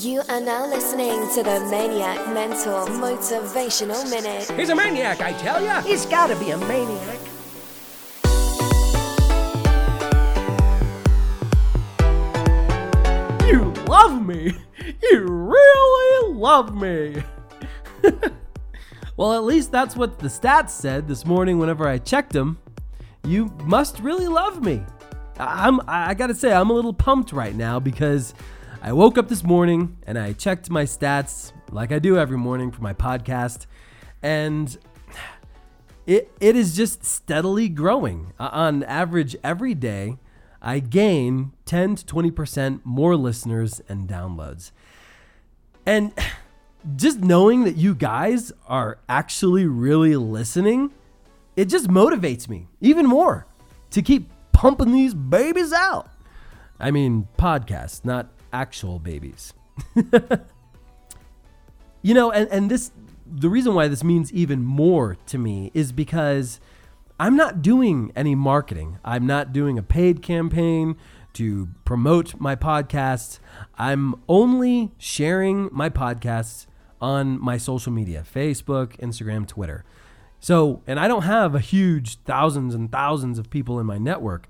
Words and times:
You 0.00 0.22
are 0.30 0.40
now 0.40 0.66
listening 0.66 1.28
to 1.34 1.42
the 1.42 1.60
Maniac 1.70 2.26
Mentor 2.32 2.86
Motivational 2.86 4.08
Minute. 4.08 4.50
He's 4.52 4.70
a 4.70 4.74
maniac, 4.74 5.20
I 5.20 5.34
tell 5.34 5.62
ya. 5.62 5.82
He's 5.82 6.06
gotta 6.06 6.36
be 6.36 6.52
a 6.52 6.56
maniac. 6.56 7.18
You 13.46 13.72
love 13.86 14.24
me. 14.24 14.56
You 15.02 15.26
really 15.26 16.32
love 16.34 16.74
me. 16.74 17.22
well, 19.16 19.34
at 19.34 19.44
least 19.44 19.72
that's 19.72 19.96
what 19.96 20.18
the 20.20 20.28
stats 20.28 20.70
said 20.70 21.08
this 21.08 21.26
morning 21.26 21.58
whenever 21.58 21.86
I 21.86 21.98
checked 21.98 22.32
them. 22.32 22.58
You 23.24 23.52
must 23.64 23.98
really 24.00 24.28
love 24.28 24.62
me. 24.64 24.82
I- 25.38 25.66
I'm 25.66 25.80
I 25.88 26.14
got 26.14 26.28
to 26.28 26.34
say 26.34 26.52
I'm 26.52 26.70
a 26.70 26.72
little 26.72 26.94
pumped 26.94 27.32
right 27.32 27.54
now 27.54 27.80
because 27.80 28.34
I 28.82 28.94
woke 28.94 29.18
up 29.18 29.28
this 29.28 29.44
morning 29.44 29.98
and 30.06 30.18
I 30.18 30.32
checked 30.32 30.70
my 30.70 30.84
stats 30.84 31.52
like 31.70 31.92
I 31.92 31.98
do 31.98 32.16
every 32.16 32.38
morning 32.38 32.70
for 32.70 32.80
my 32.80 32.94
podcast 32.94 33.66
and 34.22 34.74
it 36.06 36.32
it 36.40 36.56
is 36.56 36.74
just 36.74 37.04
steadily 37.04 37.68
growing. 37.68 38.32
Uh, 38.38 38.48
on 38.52 38.82
average 38.84 39.36
every 39.44 39.74
day, 39.74 40.16
I 40.62 40.78
gain 40.78 41.52
10 41.66 41.96
to 41.96 42.06
20% 42.06 42.80
more 42.82 43.16
listeners 43.16 43.82
and 43.86 44.08
downloads. 44.08 44.72
And 45.84 46.14
just 46.96 47.20
knowing 47.20 47.64
that 47.64 47.76
you 47.76 47.94
guys 47.94 48.50
are 48.66 48.98
actually 49.10 49.66
really 49.66 50.16
listening, 50.16 50.90
it 51.54 51.66
just 51.66 51.88
motivates 51.88 52.48
me 52.48 52.68
even 52.80 53.04
more 53.04 53.46
to 53.90 54.00
keep 54.00 54.30
pumping 54.52 54.92
these 54.92 55.12
babies 55.12 55.74
out. 55.74 56.08
I 56.78 56.90
mean, 56.90 57.28
podcasts, 57.38 58.06
not 58.06 58.30
actual 58.52 58.98
babies. 58.98 59.54
you 62.02 62.14
know, 62.14 62.30
and, 62.30 62.48
and 62.48 62.70
this, 62.70 62.92
the 63.26 63.48
reason 63.48 63.74
why 63.74 63.88
this 63.88 64.04
means 64.04 64.32
even 64.32 64.62
more 64.62 65.16
to 65.26 65.38
me 65.38 65.70
is 65.74 65.92
because 65.92 66.60
I'm 67.18 67.36
not 67.36 67.62
doing 67.62 68.12
any 68.16 68.34
marketing. 68.34 68.98
I'm 69.04 69.26
not 69.26 69.52
doing 69.52 69.78
a 69.78 69.82
paid 69.82 70.22
campaign 70.22 70.96
to 71.34 71.68
promote 71.84 72.40
my 72.40 72.56
podcasts. 72.56 73.38
I'm 73.78 74.14
only 74.28 74.92
sharing 74.98 75.68
my 75.70 75.90
podcasts 75.90 76.66
on 77.00 77.40
my 77.40 77.56
social 77.56 77.92
media 77.92 78.24
Facebook, 78.32 78.96
Instagram, 78.98 79.46
Twitter. 79.46 79.84
So, 80.40 80.82
and 80.86 80.98
I 80.98 81.08
don't 81.08 81.22
have 81.22 81.54
a 81.54 81.60
huge 81.60 82.16
thousands 82.22 82.74
and 82.74 82.90
thousands 82.90 83.38
of 83.38 83.50
people 83.50 83.78
in 83.78 83.86
my 83.86 83.98
network. 83.98 84.48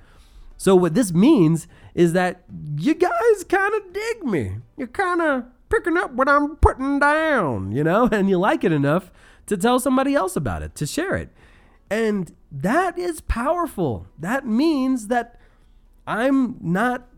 So, 0.61 0.77
what 0.77 0.93
this 0.93 1.15
means 1.15 1.67
is 1.95 2.13
that 2.13 2.45
you 2.77 2.93
guys 2.93 3.45
kind 3.49 3.73
of 3.77 3.95
dig 3.95 4.25
me. 4.25 4.57
You're 4.77 4.89
kind 4.89 5.23
of 5.23 5.45
picking 5.71 5.97
up 5.97 6.13
what 6.13 6.29
I'm 6.29 6.57
putting 6.57 6.99
down, 6.99 7.73
you 7.73 7.83
know, 7.83 8.09
and 8.13 8.29
you 8.29 8.39
like 8.39 8.63
it 8.63 8.71
enough 8.71 9.11
to 9.47 9.57
tell 9.57 9.81
somebody 9.81 10.15
else 10.15 10.37
about 10.37 10.63
it, 10.63 10.75
to 10.75 10.87
share 10.87 11.17
it. 11.17 11.31
And 11.91 12.37
that 12.53 12.99
is 12.99 13.23
powerful. 13.23 14.07
That 14.19 14.47
means 14.47 15.07
that 15.07 15.41
I'm 16.07 16.57
not 16.61 17.09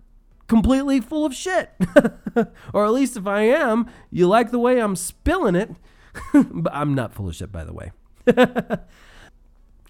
completely 0.47 1.01
full 1.01 1.27
of 1.27 1.35
shit. 1.35 1.73
or 2.73 2.87
at 2.87 2.93
least 2.93 3.17
if 3.17 3.27
I 3.27 3.41
am, 3.41 3.91
you 4.13 4.29
like 4.29 4.53
the 4.53 4.61
way 4.61 4.81
I'm 4.81 4.95
spilling 4.95 5.57
it. 5.57 5.75
but 6.33 6.73
I'm 6.73 6.95
not 6.95 7.13
full 7.13 7.29
of 7.29 7.35
shit, 7.35 7.51
by 7.51 7.65
the 7.65 7.73
way. 7.73 7.91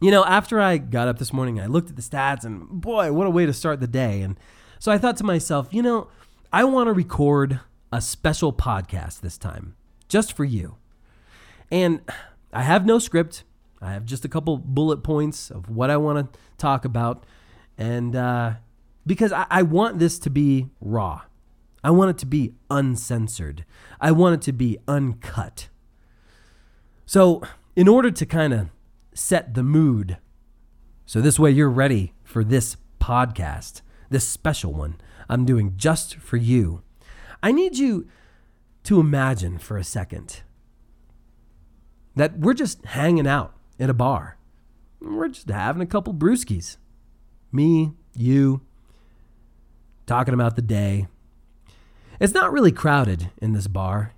You 0.02 0.10
know, 0.10 0.24
after 0.24 0.60
I 0.60 0.78
got 0.78 1.06
up 1.06 1.18
this 1.18 1.32
morning, 1.32 1.60
I 1.60 1.66
looked 1.66 1.88
at 1.88 1.96
the 1.96 2.02
stats 2.02 2.44
and 2.44 2.68
boy, 2.68 3.12
what 3.12 3.26
a 3.26 3.30
way 3.30 3.46
to 3.46 3.52
start 3.52 3.80
the 3.80 3.86
day. 3.86 4.20
And 4.20 4.38
so 4.80 4.90
I 4.90 4.98
thought 4.98 5.16
to 5.18 5.24
myself, 5.24 5.68
you 5.70 5.80
know, 5.80 6.08
I 6.52 6.64
want 6.64 6.88
to 6.88 6.92
record 6.92 7.60
a 7.92 8.00
special 8.00 8.52
podcast 8.52 9.20
this 9.20 9.38
time 9.38 9.76
just 10.08 10.32
for 10.32 10.44
you. 10.44 10.76
And 11.70 12.00
I 12.52 12.62
have 12.62 12.84
no 12.84 12.98
script. 12.98 13.44
I 13.80 13.92
have 13.92 14.04
just 14.04 14.24
a 14.24 14.28
couple 14.28 14.58
bullet 14.58 15.04
points 15.04 15.50
of 15.50 15.70
what 15.70 15.88
I 15.88 15.96
want 15.96 16.32
to 16.32 16.40
talk 16.58 16.84
about. 16.84 17.24
And 17.78 18.16
uh, 18.16 18.54
because 19.06 19.32
I, 19.32 19.46
I 19.50 19.62
want 19.62 20.00
this 20.00 20.18
to 20.20 20.30
be 20.30 20.68
raw, 20.80 21.22
I 21.84 21.90
want 21.92 22.10
it 22.10 22.18
to 22.18 22.26
be 22.26 22.54
uncensored, 22.70 23.64
I 24.00 24.10
want 24.10 24.34
it 24.34 24.42
to 24.42 24.52
be 24.52 24.78
uncut. 24.88 25.68
So, 27.06 27.42
in 27.76 27.88
order 27.88 28.10
to 28.10 28.26
kind 28.26 28.52
of 28.52 28.68
set 29.14 29.54
the 29.54 29.62
mood, 29.62 30.18
so 31.06 31.20
this 31.20 31.38
way 31.38 31.50
you're 31.50 31.70
ready 31.70 32.14
for 32.22 32.44
this 32.44 32.76
podcast, 33.00 33.82
this 34.10 34.26
special 34.26 34.72
one 34.72 34.96
I'm 35.28 35.44
doing 35.44 35.74
just 35.76 36.16
for 36.16 36.36
you, 36.36 36.82
I 37.42 37.52
need 37.52 37.76
you 37.78 38.06
to 38.84 39.00
imagine 39.00 39.58
for 39.58 39.76
a 39.76 39.84
second 39.84 40.42
that 42.14 42.38
we're 42.38 42.54
just 42.54 42.84
hanging 42.84 43.26
out 43.26 43.54
in 43.78 43.90
a 43.90 43.94
bar. 43.94 44.38
We're 45.00 45.28
just 45.28 45.48
having 45.48 45.82
a 45.82 45.86
couple 45.86 46.14
brewskis. 46.14 46.76
Me, 47.50 47.92
you, 48.14 48.60
talking 50.06 50.34
about 50.34 50.56
the 50.56 50.62
day. 50.62 51.06
It's 52.20 52.34
not 52.34 52.52
really 52.52 52.72
crowded 52.72 53.30
in 53.40 53.52
this 53.52 53.66
bar. 53.66 54.12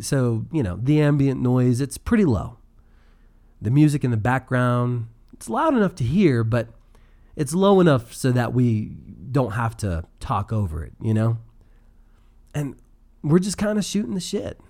So, 0.00 0.46
you 0.52 0.62
know, 0.62 0.78
the 0.80 1.00
ambient 1.00 1.40
noise, 1.40 1.80
it's 1.80 1.98
pretty 1.98 2.24
low. 2.24 2.58
The 3.60 3.70
music 3.70 4.04
in 4.04 4.10
the 4.10 4.16
background, 4.16 5.08
it's 5.32 5.48
loud 5.48 5.74
enough 5.74 5.94
to 5.96 6.04
hear, 6.04 6.44
but 6.44 6.68
it's 7.36 7.54
low 7.54 7.80
enough 7.80 8.12
so 8.12 8.30
that 8.32 8.52
we 8.52 8.92
don't 9.30 9.52
have 9.52 9.76
to 9.78 10.04
talk 10.20 10.52
over 10.52 10.84
it, 10.84 10.92
you 11.00 11.14
know? 11.14 11.38
And 12.54 12.76
we're 13.22 13.38
just 13.38 13.58
kind 13.58 13.78
of 13.78 13.84
shooting 13.84 14.14
the 14.14 14.20
shit. 14.20 14.60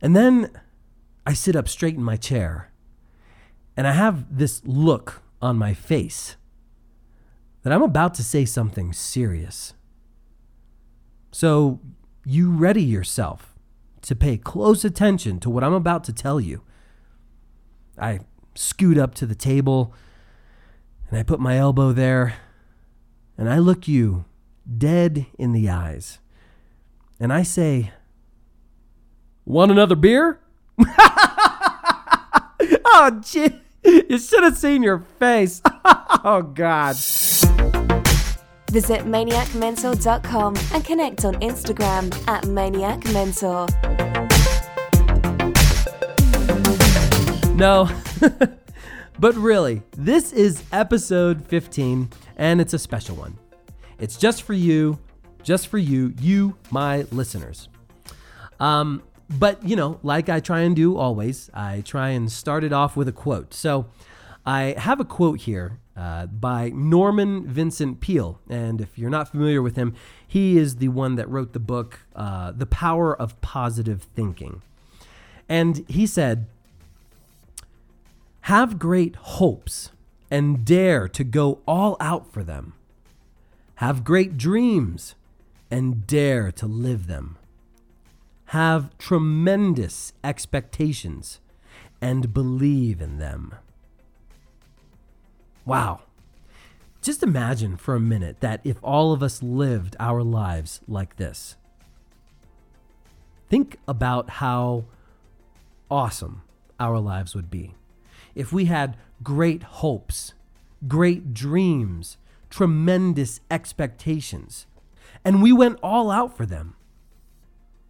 And 0.00 0.16
then 0.16 0.50
I 1.26 1.32
sit 1.32 1.56
up 1.56 1.68
straight 1.68 1.94
in 1.94 2.02
my 2.02 2.16
chair 2.16 2.72
and 3.76 3.86
I 3.86 3.92
have 3.92 4.36
this 4.36 4.62
look 4.64 5.22
on 5.40 5.56
my 5.56 5.74
face 5.74 6.36
that 7.62 7.72
I'm 7.72 7.82
about 7.82 8.14
to 8.14 8.22
say 8.24 8.44
something 8.44 8.92
serious. 8.92 9.74
So 11.32 11.80
you 12.24 12.50
ready 12.50 12.82
yourself 12.82 13.54
to 14.02 14.14
pay 14.14 14.36
close 14.36 14.84
attention 14.84 15.40
to 15.40 15.50
what 15.50 15.64
I'm 15.64 15.72
about 15.72 16.04
to 16.04 16.12
tell 16.12 16.40
you. 16.40 16.62
I 17.98 18.20
scoot 18.54 18.98
up 18.98 19.14
to 19.16 19.26
the 19.26 19.34
table 19.34 19.94
and 21.08 21.18
I 21.18 21.22
put 21.22 21.40
my 21.40 21.56
elbow 21.58 21.92
there 21.92 22.34
and 23.36 23.48
I 23.48 23.58
look 23.58 23.88
you 23.88 24.24
dead 24.78 25.26
in 25.38 25.52
the 25.52 25.68
eyes 25.68 26.18
and 27.20 27.32
I 27.32 27.42
say, 27.42 27.92
Want 29.44 29.70
another 29.70 29.96
beer? 29.96 30.40
oh, 32.86 33.20
gee. 33.22 33.60
You 33.84 34.18
should 34.18 34.42
have 34.42 34.56
seen 34.56 34.82
your 34.82 35.00
face. 35.18 35.60
oh, 35.84 36.50
God. 36.54 36.96
Visit 38.70 39.02
maniacmentor.com 39.02 40.56
and 40.72 40.84
connect 40.84 41.24
on 41.26 41.34
Instagram 41.36 42.26
at 42.26 42.46
Maniac 42.46 43.04
No. 47.54 47.88
but 49.20 49.36
really, 49.36 49.82
this 49.96 50.32
is 50.32 50.64
episode 50.72 51.46
15, 51.46 52.10
and 52.36 52.60
it's 52.60 52.74
a 52.74 52.78
special 52.80 53.14
one. 53.14 53.38
It's 54.00 54.16
just 54.16 54.42
for 54.42 54.54
you, 54.54 54.98
just 55.44 55.68
for 55.68 55.78
you, 55.78 56.12
you, 56.20 56.56
my 56.72 57.02
listeners. 57.12 57.68
Um, 58.58 59.04
but, 59.38 59.62
you 59.62 59.76
know, 59.76 60.00
like 60.02 60.28
I 60.28 60.40
try 60.40 60.62
and 60.62 60.74
do 60.74 60.96
always, 60.96 61.48
I 61.54 61.82
try 61.82 62.08
and 62.08 62.30
start 62.30 62.64
it 62.64 62.72
off 62.72 62.96
with 62.96 63.06
a 63.06 63.12
quote. 63.12 63.54
So 63.54 63.86
I 64.44 64.74
have 64.76 64.98
a 64.98 65.04
quote 65.04 65.42
here 65.42 65.78
uh, 65.96 66.26
by 66.26 66.70
Norman 66.70 67.46
Vincent 67.46 68.00
Peale. 68.00 68.40
And 68.50 68.80
if 68.80 68.98
you're 68.98 69.10
not 69.10 69.28
familiar 69.28 69.62
with 69.62 69.76
him, 69.76 69.94
he 70.26 70.58
is 70.58 70.76
the 70.76 70.88
one 70.88 71.14
that 71.14 71.30
wrote 71.30 71.52
the 71.52 71.60
book, 71.60 72.00
uh, 72.16 72.50
The 72.50 72.66
Power 72.66 73.16
of 73.16 73.40
Positive 73.40 74.02
Thinking. 74.02 74.62
And 75.48 75.84
he 75.88 76.04
said, 76.04 76.48
have 78.44 78.78
great 78.78 79.16
hopes 79.16 79.90
and 80.30 80.66
dare 80.66 81.08
to 81.08 81.24
go 81.24 81.60
all 81.66 81.96
out 81.98 82.30
for 82.30 82.44
them. 82.44 82.74
Have 83.76 84.04
great 84.04 84.36
dreams 84.36 85.14
and 85.70 86.06
dare 86.06 86.52
to 86.52 86.66
live 86.66 87.06
them. 87.06 87.38
Have 88.48 88.96
tremendous 88.98 90.12
expectations 90.22 91.40
and 92.02 92.34
believe 92.34 93.00
in 93.00 93.16
them. 93.16 93.54
Wow. 95.64 96.00
Just 97.00 97.22
imagine 97.22 97.78
for 97.78 97.94
a 97.94 98.00
minute 98.00 98.40
that 98.40 98.60
if 98.62 98.76
all 98.82 99.12
of 99.12 99.22
us 99.22 99.42
lived 99.42 99.96
our 99.98 100.22
lives 100.22 100.82
like 100.86 101.16
this. 101.16 101.56
Think 103.48 103.78
about 103.88 104.28
how 104.28 104.84
awesome 105.90 106.42
our 106.78 106.98
lives 106.98 107.34
would 107.34 107.50
be 107.50 107.72
if 108.34 108.52
we 108.52 108.66
had 108.66 108.96
great 109.22 109.62
hopes, 109.62 110.34
great 110.86 111.32
dreams, 111.34 112.16
tremendous 112.50 113.40
expectations, 113.50 114.66
and 115.24 115.42
we 115.42 115.52
went 115.52 115.78
all 115.82 116.10
out 116.10 116.36
for 116.36 116.46
them. 116.46 116.74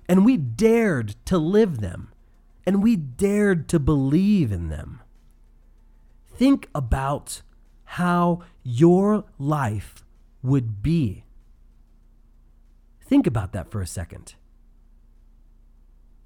And 0.09 0.25
we 0.25 0.37
dared 0.37 1.17
to 1.27 1.39
live 1.39 1.81
them. 1.81 2.13
And 2.67 2.83
we 2.83 2.97
dared 2.97 3.69
to 3.69 3.79
believe 3.79 4.53
in 4.53 4.69
them. 4.69 5.01
Think 6.27 6.69
about 6.75 7.43
how 7.85 8.43
your 8.63 9.25
life 9.39 10.05
would 10.43 10.83
be. 10.83 11.25
Think 13.01 13.27
about 13.27 13.53
that 13.53 13.71
for 13.71 13.81
a 13.81 13.87
second. 13.87 14.35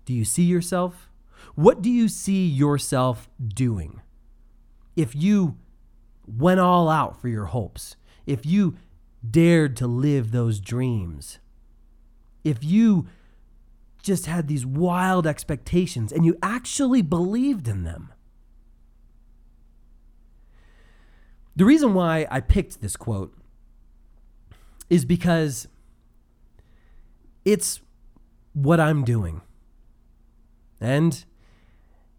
Do 0.05 0.14
you 0.14 0.25
see 0.25 0.44
yourself? 0.44 1.09
What 1.55 1.82
do 1.82 1.91
you 1.91 2.09
see 2.09 2.47
yourself 2.47 3.29
doing? 3.47 4.00
If 4.99 5.15
you 5.15 5.56
went 6.27 6.59
all 6.59 6.89
out 6.89 7.21
for 7.21 7.29
your 7.29 7.45
hopes, 7.45 7.95
if 8.27 8.45
you 8.45 8.77
dared 9.29 9.77
to 9.77 9.87
live 9.87 10.33
those 10.33 10.59
dreams, 10.59 11.39
if 12.43 12.65
you 12.65 13.06
just 14.03 14.27
had 14.27 14.49
these 14.49 14.67
wild 14.67 15.25
expectations 15.25 16.11
and 16.11 16.25
you 16.25 16.37
actually 16.43 17.00
believed 17.00 17.69
in 17.69 17.85
them. 17.85 18.12
The 21.55 21.65
reason 21.65 21.95
why 21.95 22.27
I 22.29 22.41
picked 22.41 22.81
this 22.81 22.97
quote 22.97 23.33
is 24.91 25.05
because 25.05 25.69
it's 27.45 27.81
what 28.53 28.81
I'm 28.81 29.05
doing. 29.05 29.43
And 30.81 31.25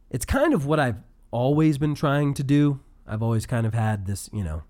it's 0.10 0.26
kind 0.26 0.54
of 0.54 0.66
what 0.66 0.80
I've 0.80 1.02
always 1.32 1.78
been 1.78 1.96
trying 1.96 2.34
to 2.36 2.44
do. 2.44 2.80
I've 3.08 3.24
always 3.24 3.46
kind 3.46 3.66
of 3.66 3.74
had 3.74 4.06
this, 4.06 4.30
you 4.32 4.44
know, 4.44 4.64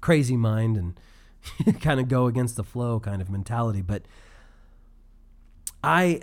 crazy 0.00 0.36
mind 0.36 0.76
and 0.76 1.80
kind 1.80 2.00
of 2.00 2.08
go 2.08 2.26
against 2.26 2.56
the 2.56 2.64
flow 2.64 3.00
kind 3.00 3.20
of 3.20 3.30
mentality. 3.30 3.82
But 3.82 4.02
I, 5.82 6.20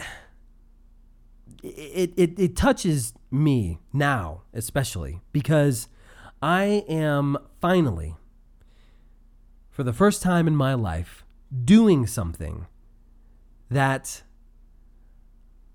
it, 1.64 2.14
it, 2.18 2.40
it 2.40 2.56
touches 2.56 3.14
me 3.30 3.80
now, 3.94 4.42
especially 4.54 5.22
because 5.32 5.88
I 6.42 6.84
am 6.88 7.38
finally, 7.60 8.16
for 9.70 9.84
the 9.84 9.94
first 9.94 10.22
time 10.22 10.48
in 10.48 10.56
my 10.56 10.74
life, 10.74 11.24
doing 11.64 12.08
something 12.08 12.66
that 13.70 14.24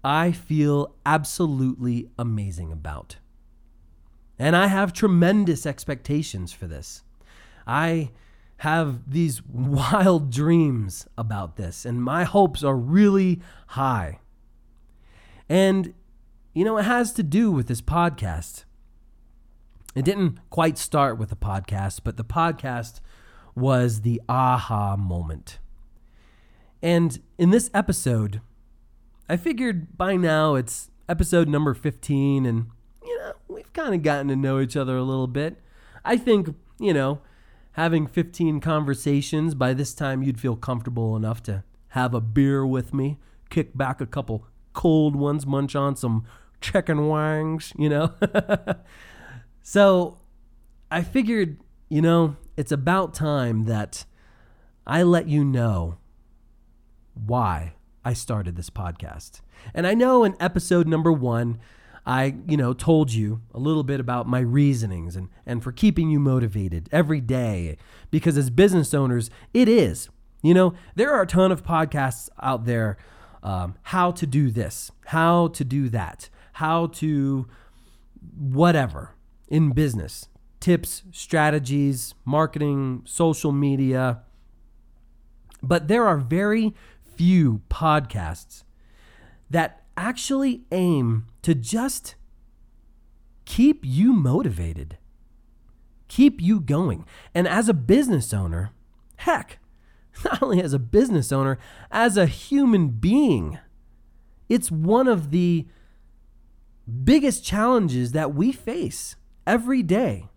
I 0.03 0.33
feel 0.33 0.95
absolutely 1.05 2.11
amazing 2.19 2.73
about. 2.73 3.17
And 4.39 4.55
I 4.55 4.67
have 4.67 4.93
tremendous 4.93 5.65
expectations 5.65 6.53
for 6.53 6.67
this. 6.67 7.03
I 7.67 8.11
have 8.59 9.11
these 9.11 9.43
wild 9.47 10.31
dreams 10.31 11.07
about 11.17 11.57
this, 11.57 11.85
and 11.85 12.03
my 12.03 12.25
hopes 12.25 12.63
are 12.63 12.77
really 12.77 13.41
high. 13.69 14.21
And, 15.49 15.95
you 16.55 16.65
know, 16.65 16.77
it 16.79 16.85
has 16.85 17.13
to 17.15 17.23
do 17.23 17.51
with 17.51 17.69
this 17.69 17.81
podcast. 17.81 18.65
It 19.95 20.05
didn't 20.05 20.39
quite 20.51 20.77
start 20.77 21.19
with 21.19 21.31
the 21.31 21.37
podcast, 21.37 22.01
but 22.05 22.17
the 22.17 22.25
podcast 22.25 23.01
was 23.55 24.03
the 24.03 24.21
aha 24.29 24.97
moment. 24.97 25.59
And 26.83 27.21
in 27.39 27.51
this 27.51 27.71
episode, 27.73 28.43
I 29.29 29.37
figured 29.37 29.97
by 29.97 30.17
now 30.17 30.55
it's 30.55 30.91
episode 31.09 31.49
number 31.49 31.73
15, 31.73 32.45
and, 32.45 32.67
you 33.07 33.19
know, 33.19 33.33
we've 33.49 33.73
kind 33.73 33.95
of 33.95 34.03
gotten 34.03 34.29
to 34.29 34.37
know 34.37 34.61
each 34.61 34.77
other 34.77 34.97
a 34.97 35.03
little 35.03 35.27
bit. 35.27 35.59
I 36.05 36.17
think, 36.17 36.55
you 36.79 36.93
know, 36.93 37.21
having 37.73 38.07
15 38.07 38.61
conversations, 38.61 39.55
by 39.55 39.75
this 39.75 39.95
time 39.95 40.23
you'd 40.23 40.41
feel 40.41 40.57
comfortable 40.57 41.17
enough 41.17 41.43
to 41.45 41.65
have 41.89 42.15
a 42.15 42.21
beer 42.21 42.67
with 42.67 42.95
me, 42.95 43.19
kick 43.51 43.77
back 43.77 44.01
a 44.01 44.07
couple 44.07 44.47
cold 44.73 45.17
ones, 45.17 45.47
munch 45.47 45.75
on 45.75 45.97
some 45.97 46.25
chicken 46.61 47.09
wings, 47.09 47.73
you 47.79 47.89
know? 47.89 48.15
so 49.63 50.19
I 50.91 51.03
figured, 51.03 51.59
you 51.89 52.01
know, 52.01 52.37
it's 52.57 52.73
about 52.73 53.15
time 53.15 53.65
that 53.65 54.05
I 54.87 55.03
let 55.03 55.29
you 55.29 55.45
know 55.45 55.99
why 57.15 57.75
I 58.05 58.13
started 58.13 58.57
this 58.57 58.71
podcast. 58.71 59.41
And 59.75 59.87
I 59.87 59.95
know 59.95 60.23
in 60.23 60.37
episode 60.39 60.87
number 60.87 61.13
one, 61.13 61.59
I, 62.07 62.37
you 62.47 62.57
know, 62.57 62.73
told 62.73 63.13
you 63.13 63.43
a 63.53 63.59
little 63.59 63.83
bit 63.83 63.99
about 63.99 64.29
my 64.29 64.39
reasonings 64.39 65.17
and, 65.17 65.29
and 65.45 65.63
for 65.63 65.73
keeping 65.73 66.09
you 66.09 66.21
motivated 66.21 66.89
every 66.93 67.21
day. 67.21 67.77
Because 68.11 68.39
as 68.39 68.49
business 68.49 68.95
owners, 68.95 69.29
it 69.53 69.69
is. 69.69 70.09
You 70.43 70.55
know, 70.55 70.75
there 70.95 71.13
are 71.13 71.23
a 71.23 71.27
ton 71.27 71.51
of 71.51 71.65
podcasts 71.65 72.29
out 72.41 72.65
there 72.65 72.97
um, 73.43 73.75
how 73.83 74.13
to 74.13 74.27
do 74.27 74.51
this, 74.51 74.93
how 75.07 75.49
to 75.49 75.65
do 75.65 75.89
that, 75.89 76.31
how 76.55 76.87
to 76.87 77.49
whatever 78.37 79.15
in 79.49 79.73
business 79.73 80.29
tips, 80.61 81.03
strategies, 81.13 82.15
marketing, 82.25 83.03
social 83.05 83.53
media. 83.53 84.23
But 85.63 85.87
there 85.89 86.07
are 86.07 86.17
very 86.17 86.75
few 87.15 87.63
podcasts 87.71 88.65
that 89.51 89.86
actually 89.97 90.63
aim 90.71 91.27
to 91.43 91.55
just 91.55 92.15
keep 93.45 93.85
you 93.85 94.13
motivated, 94.13 94.99
keep 96.09 96.41
you 96.41 96.61
going. 96.61 97.07
And 97.35 97.49
as 97.49 97.69
a 97.69 97.75
business 97.75 98.35
owner, 98.35 98.73
heck, 99.17 99.59
not 100.25 100.43
only 100.43 100.63
as 100.63 100.73
a 100.73 100.79
business 100.79 101.33
owner, 101.33 101.59
as 101.91 102.17
a 102.17 102.27
human 102.27 102.89
being, 102.89 103.59
it's 104.49 104.71
one 104.71 105.09
of 105.09 105.31
the 105.31 105.67
biggest 107.05 107.45
challenges 107.45 108.13
that 108.13 108.35
we 108.35 108.53
face 108.53 109.17
every 109.47 109.83
day. 109.83 110.29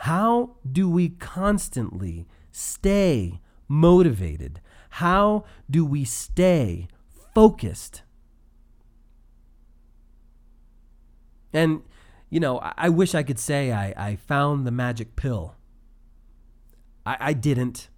How 0.00 0.56
do 0.70 0.90
we 0.90 1.10
constantly 1.10 2.26
stay 2.50 3.40
motivated? 3.66 4.60
How 4.90 5.44
do 5.70 5.84
we 5.84 6.04
stay 6.04 6.88
focused? 7.34 8.02
And, 11.56 11.82
you 12.28 12.38
know, 12.38 12.60
I, 12.60 12.74
I 12.76 12.88
wish 12.90 13.14
I 13.14 13.22
could 13.22 13.38
say 13.38 13.72
I, 13.72 13.94
I 13.96 14.16
found 14.16 14.66
the 14.66 14.70
magic 14.70 15.16
pill. 15.16 15.54
I, 17.06 17.16
I 17.18 17.32
didn't. 17.32 17.88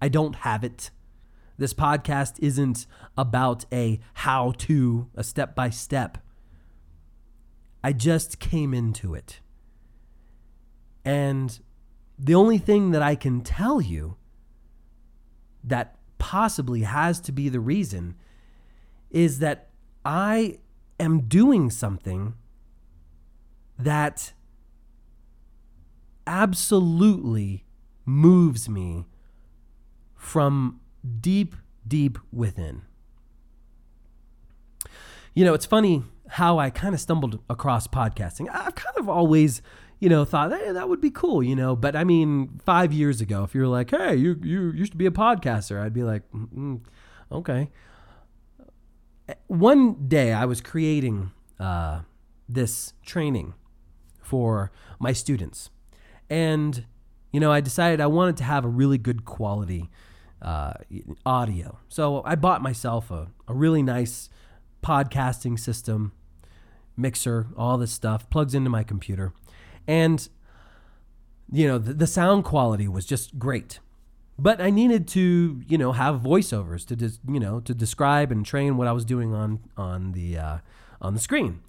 I 0.00 0.08
don't 0.08 0.36
have 0.36 0.62
it. 0.62 0.90
This 1.58 1.74
podcast 1.74 2.38
isn't 2.38 2.86
about 3.18 3.64
a 3.72 3.98
how 4.14 4.52
to, 4.58 5.08
a 5.16 5.24
step 5.24 5.56
by 5.56 5.68
step. 5.68 6.18
I 7.82 7.92
just 7.92 8.38
came 8.38 8.72
into 8.72 9.14
it. 9.14 9.40
And 11.04 11.58
the 12.16 12.36
only 12.36 12.58
thing 12.58 12.92
that 12.92 13.02
I 13.02 13.16
can 13.16 13.40
tell 13.40 13.80
you 13.80 14.16
that 15.64 15.96
possibly 16.18 16.82
has 16.82 17.18
to 17.22 17.32
be 17.32 17.48
the 17.48 17.58
reason 17.58 18.14
is 19.10 19.40
that 19.40 19.70
I 20.04 20.58
am 21.00 21.22
doing 21.22 21.68
something 21.68 22.34
that 23.78 24.32
absolutely 26.26 27.64
moves 28.04 28.68
me 28.68 29.06
from 30.16 30.80
deep, 31.20 31.56
deep 31.86 32.18
within. 32.32 32.82
You 35.34 35.44
know, 35.44 35.54
it's 35.54 35.66
funny 35.66 36.02
how 36.28 36.58
I 36.58 36.70
kind 36.70 36.94
of 36.94 37.00
stumbled 37.00 37.40
across 37.50 37.86
podcasting. 37.86 38.48
I've 38.50 38.74
kind 38.74 38.96
of 38.96 39.08
always, 39.08 39.62
you 39.98 40.08
know, 40.08 40.24
thought, 40.24 40.52
hey, 40.52 40.72
that 40.72 40.88
would 40.88 41.00
be 41.00 41.10
cool, 41.10 41.42
you 41.42 41.56
know. 41.56 41.74
But 41.74 41.96
I 41.96 42.04
mean, 42.04 42.60
five 42.64 42.92
years 42.92 43.20
ago, 43.20 43.42
if 43.44 43.54
you 43.54 43.62
were 43.62 43.66
like, 43.66 43.90
hey, 43.90 44.14
you, 44.14 44.38
you 44.42 44.72
used 44.72 44.92
to 44.92 44.98
be 44.98 45.06
a 45.06 45.10
podcaster, 45.10 45.82
I'd 45.82 45.94
be 45.94 46.02
like, 46.02 46.22
mm, 46.32 46.80
okay. 47.30 47.70
One 49.46 50.08
day 50.08 50.32
I 50.32 50.44
was 50.44 50.60
creating 50.60 51.32
uh, 51.58 52.00
this 52.48 52.92
training 53.04 53.54
for 54.32 54.72
my 54.98 55.12
students. 55.12 55.68
And, 56.30 56.86
you 57.32 57.38
know, 57.38 57.52
I 57.52 57.60
decided 57.60 58.00
I 58.00 58.06
wanted 58.06 58.38
to 58.38 58.44
have 58.44 58.64
a 58.64 58.68
really 58.68 58.96
good 58.96 59.26
quality 59.26 59.90
uh, 60.40 60.72
audio. 61.26 61.78
So 61.90 62.22
I 62.24 62.34
bought 62.34 62.62
myself 62.62 63.10
a, 63.10 63.28
a 63.46 63.52
really 63.52 63.82
nice 63.82 64.30
podcasting 64.82 65.58
system, 65.58 66.12
mixer, 66.96 67.48
all 67.58 67.76
this 67.76 67.92
stuff, 67.92 68.30
plugs 68.30 68.54
into 68.54 68.70
my 68.70 68.82
computer. 68.82 69.34
And, 69.86 70.26
you 71.52 71.68
know, 71.68 71.76
the, 71.76 71.92
the 71.92 72.06
sound 72.06 72.44
quality 72.44 72.88
was 72.88 73.04
just 73.04 73.38
great. 73.38 73.80
But 74.38 74.62
I 74.62 74.70
needed 74.70 75.06
to, 75.08 75.60
you 75.68 75.76
know, 75.76 75.92
have 75.92 76.22
voiceovers 76.22 76.86
to, 76.86 76.96
des- 76.96 77.20
you 77.28 77.38
know, 77.38 77.60
to 77.60 77.74
describe 77.74 78.32
and 78.32 78.46
train 78.46 78.78
what 78.78 78.88
I 78.88 78.92
was 78.92 79.04
doing 79.04 79.34
on 79.34 79.60
on 79.76 80.12
the 80.12 80.38
uh, 80.38 80.58
on 81.02 81.12
the 81.12 81.20
screen. 81.20 81.60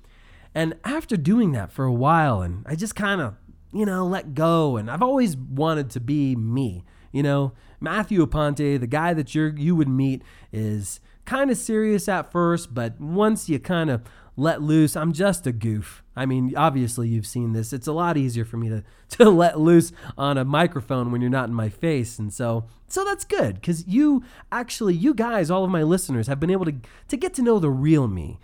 And 0.55 0.75
after 0.83 1.17
doing 1.17 1.51
that 1.53 1.71
for 1.71 1.85
a 1.85 1.93
while, 1.93 2.41
and 2.41 2.65
I 2.67 2.75
just 2.75 2.95
kind 2.95 3.21
of, 3.21 3.35
you 3.71 3.85
know, 3.85 4.05
let 4.05 4.33
go. 4.33 4.77
And 4.77 4.89
I've 4.89 5.01
always 5.01 5.35
wanted 5.35 5.89
to 5.91 5.99
be 5.99 6.35
me. 6.35 6.83
You 7.11 7.23
know, 7.23 7.53
Matthew 7.79 8.25
Aponte, 8.25 8.79
the 8.79 8.87
guy 8.87 9.13
that 9.13 9.35
you 9.35 9.53
you 9.55 9.75
would 9.75 9.87
meet, 9.87 10.23
is 10.51 10.99
kind 11.25 11.51
of 11.51 11.57
serious 11.57 12.07
at 12.07 12.31
first, 12.31 12.73
but 12.73 12.99
once 12.99 13.47
you 13.49 13.59
kind 13.59 13.89
of 13.89 14.01
let 14.35 14.61
loose, 14.61 14.95
I'm 14.95 15.13
just 15.13 15.45
a 15.45 15.51
goof. 15.51 16.03
I 16.15 16.25
mean, 16.25 16.53
obviously 16.55 17.07
you've 17.07 17.27
seen 17.27 17.53
this. 17.53 17.71
It's 17.71 17.87
a 17.87 17.93
lot 17.93 18.17
easier 18.17 18.45
for 18.45 18.57
me 18.57 18.69
to, 18.69 18.83
to 19.17 19.29
let 19.29 19.59
loose 19.59 19.91
on 20.17 20.37
a 20.37 20.45
microphone 20.45 21.11
when 21.11 21.21
you're 21.21 21.29
not 21.29 21.49
in 21.49 21.55
my 21.55 21.69
face. 21.69 22.19
And 22.19 22.33
so 22.33 22.65
so 22.87 23.03
that's 23.03 23.25
good 23.25 23.55
because 23.55 23.87
you 23.87 24.23
actually, 24.51 24.93
you 24.93 25.15
guys, 25.15 25.49
all 25.49 25.63
of 25.63 25.71
my 25.71 25.81
listeners, 25.81 26.27
have 26.27 26.39
been 26.39 26.51
able 26.51 26.65
to 26.65 26.75
to 27.07 27.17
get 27.17 27.33
to 27.35 27.41
know 27.41 27.59
the 27.59 27.71
real 27.71 28.07
me. 28.07 28.39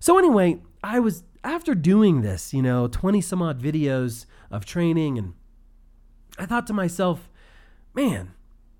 So 0.00 0.18
anyway, 0.18 0.60
I 0.84 1.00
was 1.00 1.22
after 1.46 1.74
doing 1.74 2.22
this, 2.22 2.52
you 2.52 2.60
know, 2.60 2.88
20 2.88 3.20
some 3.20 3.40
odd 3.40 3.60
videos 3.60 4.26
of 4.50 4.64
training 4.64 5.16
and 5.16 5.34
I 6.38 6.44
thought 6.44 6.66
to 6.66 6.72
myself, 6.72 7.30
man, 7.94 8.34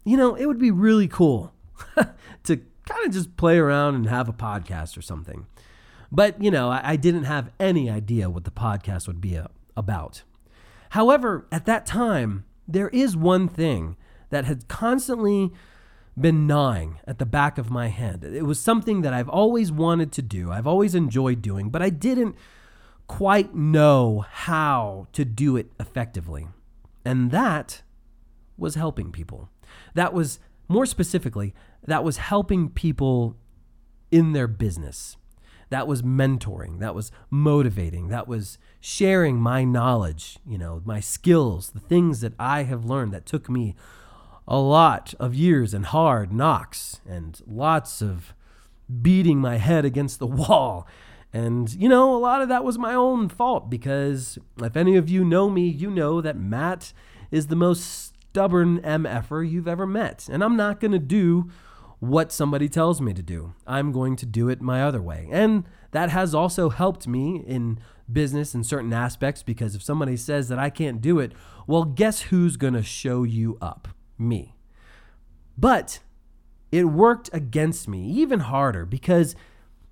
you 0.05 0.17
know, 0.17 0.35
it 0.35 0.47
would 0.47 0.59
be 0.59 0.71
really 0.71 1.09
cool 1.09 1.55
to 1.97 2.57
kind 2.57 3.07
of 3.07 3.13
just 3.13 3.37
play 3.37 3.57
around 3.57 3.95
and 3.95 4.09
have 4.09 4.29
a 4.29 4.33
podcast 4.33 4.99
or 4.99 5.03
something. 5.03 5.47
But, 6.13 6.43
you 6.43 6.51
know, 6.51 6.71
I, 6.71 6.93
I 6.93 6.97
didn't 6.97 7.25
have 7.25 7.51
any 7.59 7.89
idea 7.89 8.29
what 8.29 8.45
the 8.45 8.51
podcast 8.51 9.07
would 9.07 9.21
be 9.21 9.37
a, 9.37 9.49
about. 9.77 10.23
However, 10.91 11.47
at 11.51 11.67
that 11.67 11.87
time, 11.87 12.45
there 12.69 12.89
is 12.89 13.17
one 13.17 13.49
thing 13.49 13.97
that 14.31 14.45
had 14.45 14.69
constantly 14.69 15.53
been 16.19 16.47
gnawing 16.47 16.99
at 17.07 17.19
the 17.19 17.27
back 17.27 17.59
of 17.59 17.71
my 17.71 17.89
head. 17.89 18.25
It 18.25 18.45
was 18.45 18.59
something 18.59 19.03
that 19.03 19.13
I've 19.13 19.29
always 19.29 19.71
wanted 19.71 20.13
to 20.13 20.23
do, 20.23 20.51
I've 20.51 20.67
always 20.67 20.95
enjoyed 20.95 21.43
doing, 21.43 21.71
but 21.71 21.83
I 21.83 21.91
didn't 21.91 22.37
quite 23.07 23.55
know 23.55 24.25
how 24.29 25.07
to 25.13 25.25
do 25.25 25.57
it 25.57 25.71
effectively. 25.79 26.49
And 27.05 27.31
that 27.31 27.83
was 28.57 28.75
helping 28.75 29.13
people. 29.13 29.51
That 29.95 30.13
was, 30.13 30.41
more 30.69 30.87
specifically, 30.87 31.55
that 31.87 32.03
was 32.03 32.17
helping 32.17 32.71
people 32.71 33.37
in 34.11 34.33
their 34.33 34.49
business. 34.49 35.17
That 35.71 35.87
was 35.87 36.03
mentoring. 36.03 36.79
That 36.81 36.95
was 36.95 37.13
motivating. 37.31 38.09
That 38.09 38.27
was 38.27 38.59
sharing 38.81 39.37
my 39.37 39.65
knowledge, 39.65 40.39
you 40.47 40.59
know, 40.59 40.81
my 40.85 41.01
skills, 41.01 41.71
the 41.71 41.81
things 41.81 42.21
that 42.21 42.35
I 42.39 42.63
have 42.63 42.85
learned 42.85 43.13
that 43.13 43.27
took 43.27 43.51
me 43.51 43.75
a 44.49 44.59
lot 44.59 45.15
of 45.19 45.35
years 45.35 45.75
and 45.75 45.87
hard 45.87 46.33
knocks 46.33 47.01
and 47.09 47.41
lots 47.47 48.01
of 48.01 48.35
beating 49.03 49.39
my 49.39 49.57
head 49.57 49.85
against 49.85 50.19
the 50.19 50.27
wall. 50.27 50.87
And, 51.33 51.75
you 51.75 51.89
know, 51.89 52.15
a 52.15 52.19
lot 52.19 52.43
of 52.43 52.49
that 52.49 52.65
was 52.65 52.79
my 52.79 52.95
own 52.95 53.29
fault 53.29 53.69
because 53.69 54.39
if 54.63 54.77
any 54.77 54.97
of 54.97 55.11
you 55.11 55.25
know 55.25 55.51
me, 55.51 55.69
you 55.69 55.91
know 55.91 56.21
that 56.21 56.37
Matt 56.37 56.93
is 57.31 57.49
the 57.49 57.57
most 57.57 58.15
stubborn 58.31 58.81
MFer 58.81 59.49
you've 59.49 59.69
ever 59.69 59.87
met. 59.87 60.29
And 60.31 60.43
I'm 60.43 60.57
not 60.57 60.81
going 60.81 60.93
to 60.93 60.99
do 60.99 61.51
what 61.99 62.31
somebody 62.31 62.69
tells 62.69 63.01
me 63.01 63.13
to 63.13 63.23
do. 63.23 63.55
I'm 63.67 63.93
going 63.93 64.17
to 64.17 64.27
do 64.27 64.49
it 64.49 64.61
my 64.61 64.83
other 64.83 65.03
way. 65.03 65.29
And 65.31 65.65
that 65.91 66.11
has 66.11 66.35
also 66.35 66.69
helped 66.69 67.09
me 67.09 67.43
in 67.47 67.81
business 68.11 68.55
in 68.55 68.63
certain 68.63 68.93
aspects 68.93 69.43
because 69.43 69.75
if 69.75 69.83
somebody 69.83 70.17
says 70.17 70.49
that 70.49 70.59
I 70.59 70.71
can't 70.71 71.01
do 71.01 71.19
it, 71.19 71.33
well, 71.67 71.85
guess 71.85 72.23
who's 72.23 72.57
going 72.57 72.75
to 72.75 72.83
show 72.83 73.25
you 73.25 73.59
up? 73.61 73.89
Me. 74.19 74.55
But 75.59 76.01
it 76.73 76.85
worked 76.85 77.31
against 77.33 77.89
me 77.89 78.07
even 78.11 78.41
harder 78.41 78.85
because 78.85 79.35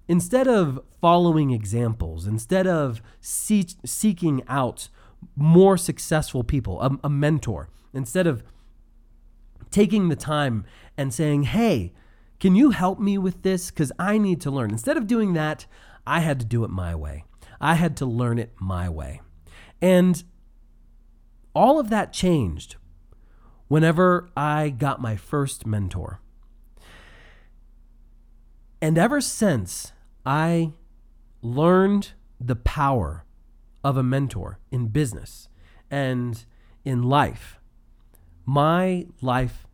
instead 0.08 0.46
of 0.46 0.80
following 1.00 1.50
examples, 1.50 2.26
instead 2.26 2.66
of 2.66 3.00
see- 3.20 3.66
seeking 3.84 4.42
out 4.48 4.88
more 5.36 5.76
successful 5.76 6.44
people, 6.44 6.80
a, 6.82 6.98
a 7.04 7.10
mentor, 7.10 7.68
instead 7.92 8.26
of 8.26 8.42
taking 9.70 10.08
the 10.08 10.16
time 10.16 10.64
and 10.96 11.12
saying, 11.12 11.44
hey, 11.44 11.92
can 12.38 12.54
you 12.54 12.70
help 12.70 12.98
me 12.98 13.16
with 13.16 13.42
this? 13.42 13.70
Because 13.70 13.90
I 13.98 14.18
need 14.18 14.40
to 14.42 14.50
learn. 14.50 14.70
Instead 14.70 14.96
of 14.96 15.06
doing 15.06 15.32
that, 15.34 15.66
I 16.06 16.20
had 16.20 16.38
to 16.40 16.46
do 16.46 16.64
it 16.64 16.70
my 16.70 16.94
way. 16.94 17.24
I 17.60 17.74
had 17.74 17.96
to 17.98 18.06
learn 18.06 18.38
it 18.38 18.52
my 18.60 18.88
way. 18.88 19.22
And 19.80 20.22
all 21.54 21.78
of 21.78 21.88
that 21.90 22.12
changed 22.12 22.76
whenever 23.68 24.30
I 24.36 24.70
got 24.70 25.00
my 25.00 25.16
first 25.16 25.66
mentor. 25.66 26.20
And 28.80 28.98
ever 28.98 29.20
since 29.20 29.92
I 30.26 30.72
learned 31.42 32.12
the 32.40 32.56
power 32.56 33.24
of 33.82 33.96
a 33.96 34.02
mentor 34.02 34.58
in 34.70 34.88
business 34.88 35.48
and 35.90 36.44
in 36.84 37.02
life, 37.02 37.60
my 38.44 39.06
life 39.20 39.66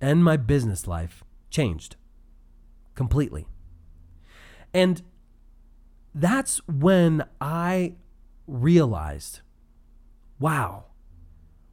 and 0.00 0.22
my 0.22 0.36
business 0.36 0.86
life 0.86 1.24
changed 1.50 1.96
completely. 2.94 3.46
And 4.72 5.02
that's 6.14 6.58
when 6.66 7.24
I 7.40 7.94
realized 8.46 9.40
wow, 10.40 10.84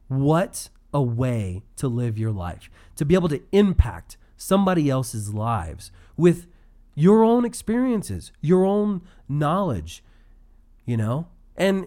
what 0.08 0.70
a 0.96 1.02
way 1.02 1.62
to 1.76 1.88
live 1.88 2.18
your 2.18 2.32
life. 2.32 2.70
To 2.96 3.04
be 3.04 3.14
able 3.14 3.28
to 3.28 3.42
impact 3.52 4.16
somebody 4.38 4.88
else's 4.88 5.34
lives 5.34 5.92
with 6.16 6.46
your 6.94 7.22
own 7.22 7.44
experiences, 7.44 8.32
your 8.40 8.64
own 8.64 9.02
knowledge, 9.28 10.02
you 10.86 10.96
know? 10.96 11.28
And 11.54 11.86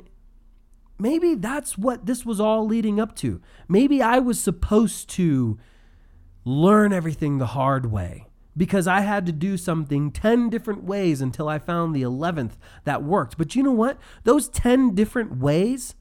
maybe 0.99 1.33
that's 1.33 1.75
what 1.75 2.05
this 2.05 2.23
was 2.23 2.39
all 2.39 2.67
leading 2.67 2.99
up 2.99 3.15
to. 3.15 3.41
Maybe 3.67 3.99
I 3.99 4.19
was 4.19 4.39
supposed 4.39 5.09
to 5.11 5.57
learn 6.45 6.93
everything 6.93 7.39
the 7.39 7.47
hard 7.47 7.91
way 7.91 8.27
because 8.55 8.85
I 8.87 9.01
had 9.01 9.25
to 9.25 9.31
do 9.31 9.57
something 9.57 10.11
10 10.11 10.51
different 10.51 10.83
ways 10.83 11.19
until 11.19 11.49
I 11.49 11.57
found 11.57 11.95
the 11.95 12.03
11th 12.03 12.57
that 12.83 13.01
worked. 13.01 13.39
But 13.39 13.55
you 13.55 13.63
know 13.63 13.71
what? 13.71 13.97
Those 14.23 14.49
10 14.49 14.93
different 14.93 15.37
ways, 15.37 15.95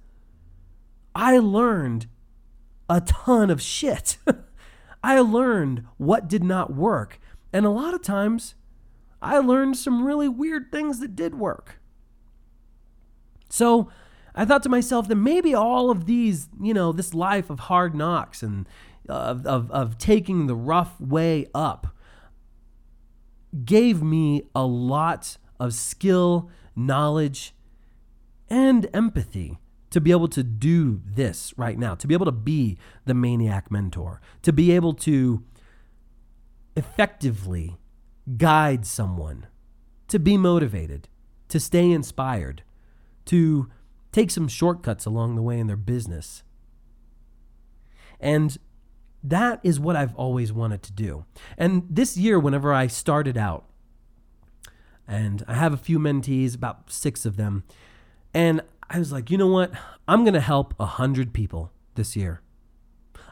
I 1.14 1.38
learned 1.38 2.06
a 2.88 3.00
ton 3.00 3.50
of 3.50 3.60
shit. 3.60 4.18
I 5.02 5.20
learned 5.20 5.84
what 5.96 6.28
did 6.28 6.42
not 6.42 6.74
work. 6.74 7.20
And 7.52 7.64
a 7.64 7.70
lot 7.70 7.94
of 7.94 8.02
times, 8.02 8.54
I 9.22 9.38
learned 9.38 9.76
some 9.76 10.04
really 10.04 10.28
weird 10.28 10.70
things 10.70 11.00
that 11.00 11.16
did 11.16 11.34
work. 11.34 11.80
So 13.48 13.90
I 14.34 14.44
thought 14.44 14.62
to 14.64 14.68
myself 14.68 15.08
that 15.08 15.16
maybe 15.16 15.54
all 15.54 15.90
of 15.90 16.06
these, 16.06 16.48
you 16.60 16.74
know, 16.74 16.92
this 16.92 17.14
life 17.14 17.50
of 17.50 17.60
hard 17.60 17.94
knocks 17.94 18.42
and 18.42 18.68
of, 19.08 19.46
of, 19.46 19.70
of 19.70 19.98
taking 19.98 20.46
the 20.46 20.54
rough 20.54 21.00
way 21.00 21.46
up 21.54 21.88
gave 23.64 24.02
me 24.02 24.42
a 24.54 24.66
lot 24.66 25.38
of 25.58 25.72
skill, 25.72 26.50
knowledge, 26.76 27.54
and 28.50 28.88
empathy 28.92 29.58
to 29.90 30.00
be 30.00 30.10
able 30.10 30.28
to 30.28 30.42
do 30.42 31.00
this 31.04 31.54
right 31.56 31.78
now, 31.78 31.94
to 31.94 32.06
be 32.06 32.14
able 32.14 32.26
to 32.26 32.32
be 32.32 32.76
the 33.06 33.14
maniac 33.14 33.70
mentor, 33.70 34.20
to 34.42 34.52
be 34.52 34.72
able 34.72 34.92
to 34.92 35.42
effectively 36.76 37.78
guide 38.36 38.86
someone, 38.86 39.46
to 40.08 40.18
be 40.18 40.36
motivated, 40.36 41.08
to 41.48 41.58
stay 41.58 41.90
inspired, 41.90 42.62
to 43.24 43.70
take 44.12 44.30
some 44.30 44.48
shortcuts 44.48 45.06
along 45.06 45.34
the 45.34 45.42
way 45.42 45.58
in 45.58 45.66
their 45.66 45.76
business. 45.76 46.42
And 48.20 48.58
that 49.22 49.60
is 49.62 49.80
what 49.80 49.96
I've 49.96 50.14
always 50.14 50.52
wanted 50.52 50.82
to 50.84 50.92
do. 50.92 51.24
And 51.56 51.84
this 51.88 52.16
year, 52.16 52.38
whenever 52.38 52.72
I 52.72 52.86
started 52.86 53.36
out, 53.36 53.64
and 55.06 55.42
I 55.48 55.54
have 55.54 55.72
a 55.72 55.78
few 55.78 55.98
mentees, 55.98 56.54
about 56.54 56.92
six 56.92 57.24
of 57.24 57.36
them, 57.36 57.64
and 58.34 58.60
I 58.90 58.98
was 58.98 59.12
like, 59.12 59.30
you 59.30 59.38
know 59.38 59.48
what? 59.48 59.72
I'm 60.06 60.24
going 60.24 60.34
to 60.34 60.40
help 60.40 60.78
100 60.78 61.32
people 61.32 61.72
this 61.94 62.16
year. 62.16 62.40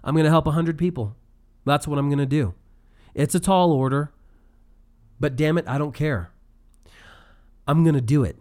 I'm 0.04 0.14
going 0.14 0.24
to 0.24 0.30
help 0.30 0.46
100 0.46 0.76
people. 0.76 1.16
That's 1.64 1.88
what 1.88 1.98
I'm 1.98 2.08
going 2.08 2.18
to 2.18 2.26
do. 2.26 2.54
It's 3.14 3.34
a 3.34 3.40
tall 3.40 3.72
order, 3.72 4.12
but 5.18 5.36
damn 5.36 5.56
it, 5.56 5.66
I 5.66 5.78
don't 5.78 5.94
care. 5.94 6.30
I'm 7.66 7.82
going 7.82 7.94
to 7.94 8.00
do 8.00 8.22
it. 8.22 8.36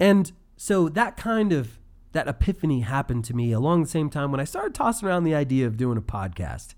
And 0.00 0.32
so 0.56 0.88
that 0.88 1.16
kind 1.16 1.52
of 1.52 1.78
that 2.12 2.28
epiphany 2.28 2.80
happened 2.80 3.24
to 3.26 3.34
me 3.34 3.52
along 3.52 3.82
the 3.82 3.88
same 3.88 4.08
time 4.08 4.30
when 4.30 4.40
I 4.40 4.44
started 4.44 4.74
tossing 4.74 5.08
around 5.08 5.24
the 5.24 5.34
idea 5.34 5.66
of 5.66 5.76
doing 5.76 5.98
a 5.98 6.02
podcast. 6.02 6.74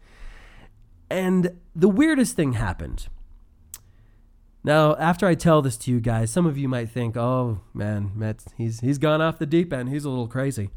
And 1.08 1.58
the 1.74 1.88
weirdest 1.88 2.34
thing 2.34 2.54
happened. 2.54 3.06
Now, 4.66 4.96
after 4.96 5.26
I 5.26 5.36
tell 5.36 5.62
this 5.62 5.76
to 5.76 5.92
you 5.92 6.00
guys, 6.00 6.32
some 6.32 6.44
of 6.44 6.58
you 6.58 6.68
might 6.68 6.90
think, 6.90 7.16
"Oh 7.16 7.60
man, 7.72 8.10
Matt, 8.16 8.44
he's 8.58 8.80
he's 8.80 8.98
gone 8.98 9.22
off 9.22 9.38
the 9.38 9.46
deep 9.46 9.72
end. 9.72 9.90
He's 9.90 10.04
a 10.04 10.10
little 10.10 10.26
crazy." 10.26 10.70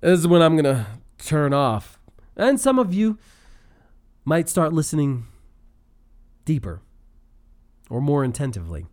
This 0.00 0.20
is 0.20 0.28
when 0.28 0.40
I'm 0.40 0.54
gonna 0.54 0.86
turn 1.18 1.52
off, 1.52 1.98
and 2.36 2.60
some 2.60 2.78
of 2.78 2.94
you 2.94 3.18
might 4.24 4.48
start 4.48 4.72
listening 4.72 5.26
deeper 6.44 6.80
or 7.90 8.00
more 8.00 8.22
attentively. 8.22 8.86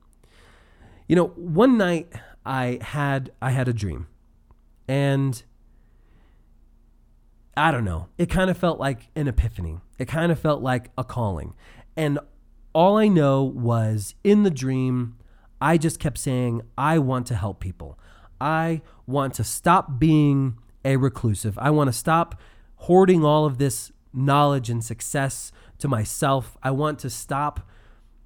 You 1.08 1.16
know, 1.16 1.28
one 1.36 1.78
night 1.78 2.12
I 2.44 2.80
had 2.82 3.32
I 3.44 3.52
had 3.52 3.68
a 3.68 3.74
dream. 3.74 4.08
And 4.88 5.44
I 7.56 7.72
don't 7.72 7.86
know. 7.86 8.10
It 8.18 8.30
kind 8.30 8.50
of 8.50 8.58
felt 8.58 8.80
like 8.80 9.10
an 9.16 9.28
epiphany. 9.28 9.80
It 9.98 10.08
kind 10.08 10.32
of 10.32 10.40
felt 10.40 10.62
like 10.62 10.90
a 10.98 11.04
calling. 11.04 11.54
And 11.96 12.20
all 12.76 12.98
I 12.98 13.08
know 13.08 13.42
was 13.42 14.16
in 14.24 14.44
the 14.44 14.52
dream, 14.52 15.16
I 15.62 15.78
just 15.78 15.98
kept 15.98 16.18
saying, 16.18 16.62
I 16.78 17.00
want 17.00 17.26
to 17.28 17.36
help 17.36 17.62
people. 17.62 17.98
I 18.40 18.82
want 19.08 19.34
to 19.36 19.46
stop 19.46 19.98
being 19.98 20.58
a 20.84 20.98
reclusive. 20.98 21.58
I 21.58 21.70
want 21.70 21.88
to 21.88 21.94
stop 21.94 22.40
hoarding 22.76 23.24
all 23.24 23.46
of 23.46 23.60
this 23.60 23.94
knowledge 24.14 24.70
and 24.70 24.84
success 24.84 25.54
to 25.80 25.88
myself. 25.88 26.58
I 26.62 26.72
want 26.72 27.00
to 27.00 27.10
stop, 27.10 27.66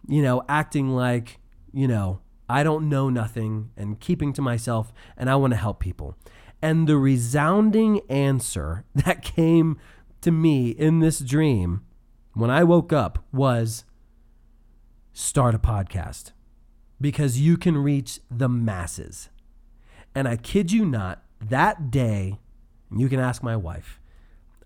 you 0.07 0.23
know, 0.23 0.41
acting 0.49 0.89
like, 0.89 1.39
you 1.71 1.87
know, 1.87 2.19
I 2.49 2.63
don't 2.63 2.89
know 2.89 3.11
nothing 3.11 3.69
and 3.77 3.99
keeping 3.99 4.33
to 4.33 4.41
myself, 4.41 4.91
and 5.15 5.29
I 5.29 5.35
want 5.35 5.53
to 5.53 5.57
help 5.57 5.79
people. 5.79 6.17
And 6.59 6.87
the 6.87 6.97
resounding 6.97 8.01
answer 8.09 8.83
that 8.95 9.21
came 9.21 9.77
to 10.21 10.31
me 10.31 10.71
in 10.71 10.99
this 10.99 11.19
dream 11.19 11.83
when 12.33 12.49
I 12.49 12.63
woke 12.63 12.91
up 12.91 13.23
was 13.31 13.85
start 15.13 15.55
a 15.55 15.59
podcast 15.59 16.31
because 17.01 17.39
you 17.39 17.57
can 17.57 17.77
reach 17.77 18.19
the 18.29 18.49
masses. 18.49 19.29
And 20.13 20.27
I 20.27 20.37
kid 20.37 20.71
you 20.71 20.85
not, 20.85 21.23
that 21.39 21.91
day, 21.91 22.39
you 22.95 23.09
can 23.09 23.19
ask 23.19 23.43
my 23.43 23.55
wife, 23.55 23.99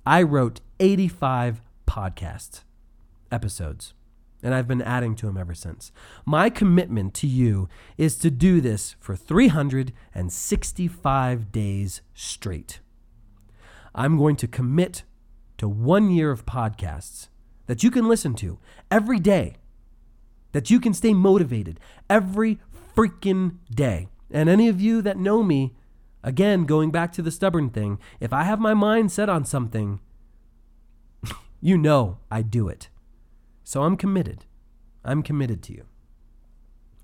I 0.05 0.23
wrote 0.23 0.61
85 0.79 1.61
podcast 1.87 2.63
episodes 3.31 3.93
and 4.43 4.53
I've 4.53 4.67
been 4.67 4.81
adding 4.81 5.15
to 5.15 5.25
them 5.25 5.37
ever 5.37 5.55
since. 5.55 5.93
My 6.25 6.49
commitment 6.49 7.13
to 7.15 7.27
you 7.27 7.69
is 7.97 8.17
to 8.17 8.29
do 8.29 8.59
this 8.59 8.97
for 8.99 9.15
365 9.15 11.51
days 11.51 12.01
straight. 12.13 12.81
I'm 13.95 14.17
going 14.17 14.35
to 14.37 14.47
commit 14.47 15.03
to 15.57 15.69
one 15.69 16.11
year 16.11 16.31
of 16.31 16.45
podcasts 16.45 17.29
that 17.67 17.83
you 17.83 17.91
can 17.91 18.09
listen 18.09 18.33
to 18.35 18.59
every 18.91 19.19
day, 19.19 19.55
that 20.53 20.69
you 20.69 20.79
can 20.79 20.93
stay 20.93 21.13
motivated 21.13 21.79
every 22.09 22.59
freaking 22.95 23.57
day. 23.69 24.07
And 24.31 24.49
any 24.49 24.67
of 24.67 24.81
you 24.81 25.01
that 25.01 25.17
know 25.17 25.43
me, 25.43 25.75
again, 26.23 26.65
going 26.65 26.89
back 26.89 27.11
to 27.13 27.21
the 27.21 27.31
stubborn 27.31 27.69
thing, 27.69 27.99
if 28.19 28.31
I 28.33 28.43
have 28.43 28.59
my 28.59 28.73
mind 28.73 29.11
set 29.11 29.29
on 29.29 29.45
something, 29.45 29.99
you 31.61 31.77
know 31.77 32.17
I 32.31 32.41
do 32.41 32.67
it. 32.67 32.89
So 33.63 33.83
I'm 33.83 33.97
committed. 33.97 34.45
I'm 35.03 35.21
committed 35.21 35.61
to 35.63 35.73
you. 35.73 35.85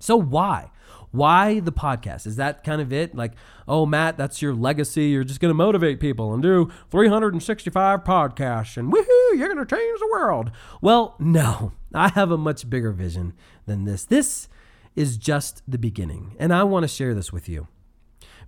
So 0.00 0.16
why? 0.16 0.70
Why 1.12 1.60
the 1.60 1.72
podcast? 1.72 2.26
Is 2.26 2.36
that 2.36 2.64
kind 2.64 2.80
of 2.80 2.92
it? 2.92 3.14
Like, 3.14 3.32
oh, 3.68 3.84
Matt, 3.84 4.16
that's 4.16 4.40
your 4.40 4.54
legacy. 4.54 5.06
You're 5.06 5.24
just 5.24 5.40
going 5.40 5.50
to 5.50 5.54
motivate 5.54 6.00
people 6.00 6.32
and 6.32 6.42
do 6.42 6.70
365 6.90 8.04
podcasts 8.04 8.76
and 8.76 8.92
woohoo, 8.92 9.19
you're 9.32 9.52
going 9.52 9.66
to 9.66 9.76
change 9.76 9.98
the 9.98 10.08
world. 10.12 10.50
Well, 10.80 11.16
no, 11.18 11.72
I 11.94 12.08
have 12.10 12.30
a 12.30 12.38
much 12.38 12.68
bigger 12.68 12.92
vision 12.92 13.34
than 13.66 13.84
this. 13.84 14.04
This 14.04 14.48
is 14.96 15.16
just 15.16 15.62
the 15.68 15.78
beginning. 15.78 16.36
And 16.38 16.52
I 16.52 16.64
want 16.64 16.84
to 16.84 16.88
share 16.88 17.14
this 17.14 17.32
with 17.32 17.48
you 17.48 17.68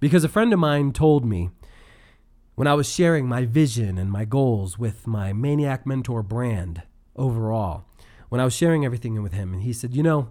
because 0.00 0.24
a 0.24 0.28
friend 0.28 0.52
of 0.52 0.58
mine 0.58 0.92
told 0.92 1.24
me 1.24 1.50
when 2.54 2.66
I 2.66 2.74
was 2.74 2.88
sharing 2.88 3.26
my 3.26 3.44
vision 3.44 3.98
and 3.98 4.10
my 4.10 4.24
goals 4.24 4.78
with 4.78 5.06
my 5.06 5.32
Maniac 5.32 5.86
Mentor 5.86 6.22
brand 6.22 6.82
overall 7.16 7.84
when 8.32 8.40
I 8.40 8.44
was 8.44 8.54
sharing 8.54 8.82
everything 8.82 9.22
with 9.22 9.34
him, 9.34 9.52
and 9.52 9.62
he 9.62 9.74
said, 9.74 9.94
You 9.94 10.02
know, 10.02 10.30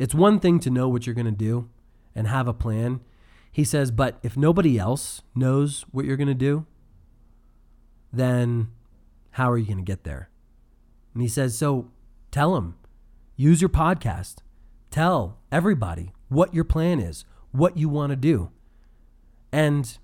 it's 0.00 0.16
one 0.16 0.40
thing 0.40 0.58
to 0.58 0.68
know 0.68 0.88
what 0.88 1.06
you're 1.06 1.14
going 1.14 1.26
to 1.26 1.30
do 1.30 1.68
and 2.12 2.26
have 2.26 2.48
a 2.48 2.52
plan. 2.52 2.98
He 3.52 3.62
says, 3.62 3.92
But 3.92 4.18
if 4.24 4.36
nobody 4.36 4.76
else 4.76 5.22
knows 5.32 5.84
what 5.92 6.06
you're 6.06 6.16
going 6.16 6.26
to 6.26 6.34
do, 6.34 6.66
then 8.12 8.72
how 9.32 9.50
are 9.50 9.58
you 9.58 9.66
going 9.66 9.78
to 9.78 9.84
get 9.84 10.04
there? 10.04 10.30
And 11.14 11.22
he 11.22 11.28
says, 11.28 11.56
So 11.56 11.90
tell 12.30 12.54
them, 12.54 12.76
use 13.36 13.60
your 13.60 13.70
podcast, 13.70 14.36
tell 14.90 15.38
everybody 15.50 16.12
what 16.28 16.54
your 16.54 16.64
plan 16.64 17.00
is, 17.00 17.24
what 17.52 17.76
you 17.76 17.88
want 17.88 18.10
to 18.10 18.16
do. 18.16 18.50
And 19.52 19.98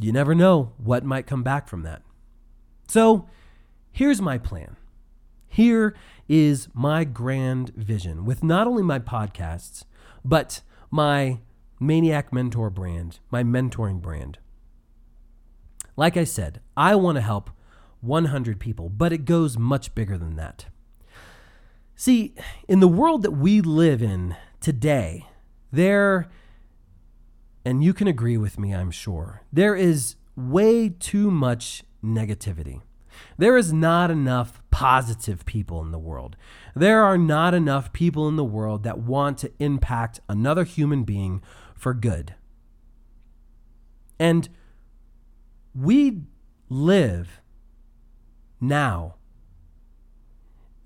you 0.00 0.12
never 0.12 0.34
know 0.34 0.72
what 0.78 1.04
might 1.04 1.26
come 1.26 1.42
back 1.42 1.68
from 1.68 1.82
that. 1.82 2.02
So 2.88 3.28
here's 3.90 4.20
my 4.20 4.38
plan. 4.38 4.76
Here 5.48 5.94
is 6.28 6.68
my 6.72 7.04
grand 7.04 7.70
vision 7.70 8.24
with 8.24 8.42
not 8.42 8.66
only 8.66 8.82
my 8.82 8.98
podcasts, 8.98 9.84
but 10.24 10.62
my 10.90 11.40
Maniac 11.78 12.32
Mentor 12.32 12.70
brand, 12.70 13.18
my 13.30 13.42
mentoring 13.42 14.00
brand. 14.00 14.38
Like 15.96 16.16
I 16.16 16.24
said, 16.24 16.60
I 16.76 16.94
want 16.94 17.16
to 17.16 17.22
help 17.22 17.50
100 18.02 18.60
people, 18.60 18.88
but 18.88 19.12
it 19.12 19.24
goes 19.24 19.56
much 19.56 19.94
bigger 19.94 20.18
than 20.18 20.36
that. 20.36 20.66
See, 21.94 22.34
in 22.68 22.80
the 22.80 22.88
world 22.88 23.22
that 23.22 23.30
we 23.30 23.60
live 23.60 24.02
in 24.02 24.36
today, 24.60 25.26
there, 25.70 26.28
and 27.64 27.82
you 27.82 27.94
can 27.94 28.08
agree 28.08 28.36
with 28.36 28.58
me, 28.58 28.74
I'm 28.74 28.90
sure, 28.90 29.42
there 29.52 29.76
is 29.76 30.16
way 30.36 30.88
too 30.88 31.30
much 31.30 31.84
negativity. 32.04 32.82
There 33.38 33.56
is 33.56 33.72
not 33.72 34.10
enough 34.10 34.60
positive 34.70 35.44
people 35.44 35.82
in 35.82 35.92
the 35.92 35.98
world. 35.98 36.36
There 36.74 37.04
are 37.04 37.18
not 37.18 37.54
enough 37.54 37.92
people 37.92 38.26
in 38.26 38.36
the 38.36 38.44
world 38.44 38.82
that 38.82 38.98
want 38.98 39.38
to 39.38 39.52
impact 39.58 40.20
another 40.28 40.64
human 40.64 41.04
being 41.04 41.42
for 41.74 41.94
good. 41.94 42.34
And 44.18 44.48
we 45.74 46.22
live 46.68 47.41
now 48.62 49.16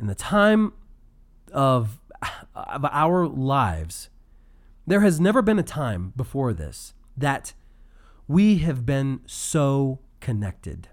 in 0.00 0.06
the 0.06 0.14
time 0.14 0.72
of, 1.52 2.00
of 2.54 2.84
our 2.84 3.26
lives. 3.26 4.08
There 4.86 5.00
has 5.00 5.20
never 5.20 5.42
been 5.42 5.58
a 5.58 5.64
time 5.64 6.12
before 6.16 6.52
this 6.52 6.94
that 7.16 7.54
we 8.28 8.58
have 8.58 8.84
been 8.84 9.20
so 9.26 10.00
connected. 10.20 10.88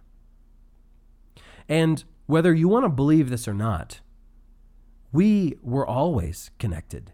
And 1.68 2.04
whether 2.26 2.54
you 2.54 2.68
want 2.68 2.86
to 2.86 2.90
believe 2.90 3.30
this 3.30 3.48
or 3.48 3.54
not, 3.54 4.02
we 5.12 5.58
were 5.62 5.88
always 5.88 6.52
connected. 6.60 7.14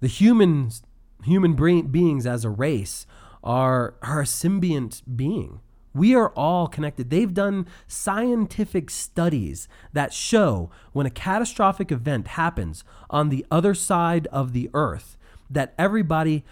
The 0.00 0.08
humans, 0.08 0.82
human 1.24 1.54
beings 1.54 2.26
as 2.26 2.44
a 2.44 2.50
race 2.50 3.06
are, 3.42 3.94
are 4.02 4.20
a 4.20 4.24
symbiont 4.24 5.02
being. 5.16 5.60
We 5.96 6.14
are 6.14 6.30
all 6.30 6.66
connected. 6.68 7.10
They've 7.10 7.32
done 7.32 7.66
scientific 7.88 8.90
studies 8.90 9.66
that 9.92 10.12
show 10.12 10.70
when 10.92 11.06
a 11.06 11.10
catastrophic 11.10 11.90
event 11.90 12.28
happens 12.28 12.84
on 13.08 13.30
the 13.30 13.46
other 13.50 13.74
side 13.74 14.26
of 14.28 14.52
the 14.52 14.68
earth, 14.74 15.16
that 15.50 15.74
everybody 15.78 16.44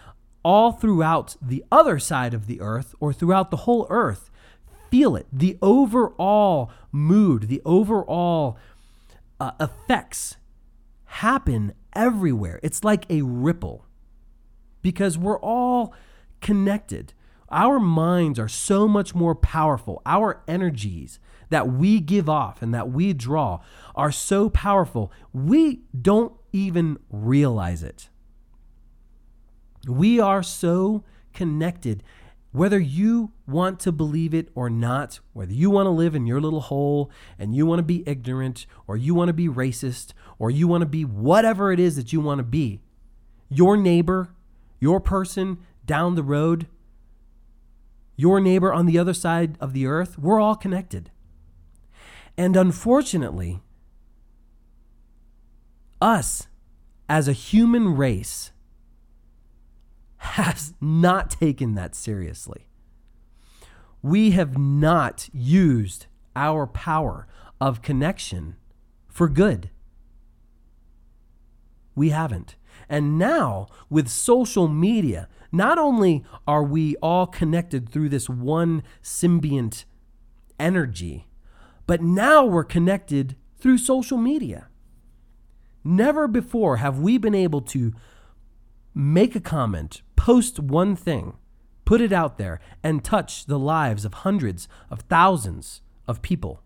all 0.43 0.73
throughout 0.73 1.37
the 1.41 1.65
other 1.71 1.99
side 1.99 2.35
of 2.35 2.47
the 2.47 2.61
earth 2.61 2.95
or 3.01 3.13
throughout 3.13 3.51
the 3.51 3.59
whole 3.59 3.87
earth 3.91 4.31
feel 4.91 5.17
it. 5.17 5.27
The 5.33 5.59
overall 5.61 6.71
mood, 6.93 7.49
the 7.49 7.61
overall 7.65 8.57
uh, 9.41 9.53
effects 9.61 10.37
happen 11.05 11.75
everywhere. 11.95 12.61
It's 12.63 12.85
like 12.85 13.05
a 13.11 13.23
ripple 13.23 13.85
because 14.83 15.19
we're 15.19 15.41
all 15.41 15.95
connected. 16.41 17.13
Our 17.55 17.79
minds 17.79 18.41
are 18.41 18.49
so 18.49 18.89
much 18.89 19.15
more 19.15 19.37
powerful. 19.37 20.03
Our 20.05 20.43
energies 20.49 21.21
that 21.51 21.69
we 21.69 22.01
give 22.01 22.29
off 22.29 22.63
and 22.63 22.75
that 22.75 22.91
we 22.91 23.13
draw 23.13 23.61
are 23.95 24.11
so 24.11 24.51
powerful, 24.51 25.13
we 25.33 25.83
don't 25.99 26.33
even 26.53 26.99
realize 27.09 27.85
it. 27.85 28.09
We 29.87 30.19
are 30.19 30.43
so 30.43 31.05
connected 31.33 32.03
whether 32.51 32.79
you 32.79 33.33
want 33.47 33.79
to 33.81 33.93
believe 33.93 34.35
it 34.35 34.49
or 34.55 34.69
not, 34.69 35.21
whether 35.33 35.53
you 35.53 35.71
want 35.71 35.87
to 35.87 35.91
live 35.91 36.15
in 36.15 36.27
your 36.27 36.41
little 36.41 36.61
hole 36.61 37.11
and 37.39 37.55
you 37.55 37.67
want 37.67 37.79
to 37.79 37.85
be 37.85 38.03
ignorant 38.07 38.67
or 38.89 38.97
you 38.97 39.15
want 39.15 39.29
to 39.29 39.33
be 39.33 39.49
racist 39.49 40.13
or 40.41 40.51
you 40.51 40.67
want 40.67 40.83
to 40.83 40.87
be 40.87 41.05
whatever 41.05 41.71
it 41.71 41.79
is 41.79 41.95
that 41.95 42.13
you 42.13 42.21
want 42.21 42.39
to 42.39 42.45
be, 42.45 42.81
your 43.49 43.77
neighbor, 43.77 44.35
your 44.81 45.01
person 45.01 45.59
down 45.85 46.15
the 46.15 46.23
road, 46.23 46.67
your 48.17 48.41
neighbor 48.41 48.73
on 48.73 48.87
the 48.87 48.99
other 48.99 49.15
side 49.15 49.57
of 49.61 49.73
the 49.73 49.87
earth, 49.87 50.19
we're 50.19 50.41
all 50.41 50.55
connected. 50.55 51.11
And 52.37 52.57
unfortunately, 52.57 53.61
us 56.01 56.49
as 57.09 57.29
a 57.29 57.33
human 57.33 57.97
race 57.97 58.51
has 60.19 60.75
not 60.81 61.31
taken 61.31 61.75
that 61.75 61.95
seriously. 61.95 62.67
We 64.03 64.33
have 64.33 64.59
not 64.59 65.29
used 65.33 66.07
our 66.35 66.67
power 66.67 67.27
of 67.61 67.83
connection 67.83 68.57
for 69.09 69.29
good. 69.29 69.71
We 71.95 72.11
haven't. 72.11 72.57
And 72.89 73.19
now, 73.19 73.69
with 73.89 74.09
social 74.09 74.69
media, 74.69 75.29
not 75.53 75.79
only 75.79 76.25
are 76.47 76.65
we 76.65 76.97
all 76.97 77.27
connected 77.27 77.89
through 77.89 78.09
this 78.09 78.29
one 78.29 78.83
symbiont 79.03 79.85
energy, 80.59 81.27
but 81.87 82.03
now 82.03 82.45
we're 82.45 82.65
connected 82.65 83.37
through 83.59 83.79
social 83.79 84.19
media. 84.19 84.69
Never 85.83 86.27
before 86.27 86.79
have 86.79 86.99
we 86.99 87.19
been 87.19 87.35
able 87.35 87.61
to 87.63 87.93
make 88.95 89.35
a 89.35 89.41
comment, 89.41 90.03
post 90.17 90.59
one 90.59 90.97
thing, 90.97 91.35
put 91.85 92.01
it 92.01 92.13
out 92.13 92.39
there, 92.39 92.61
and 92.83 93.05
touch 93.05 93.47
the 93.47 93.59
lives 93.59 94.05
of 94.05 94.15
hundreds 94.15 94.69
of 94.91 95.01
thousands 95.01 95.83
of 96.07 96.23
people 96.23 96.63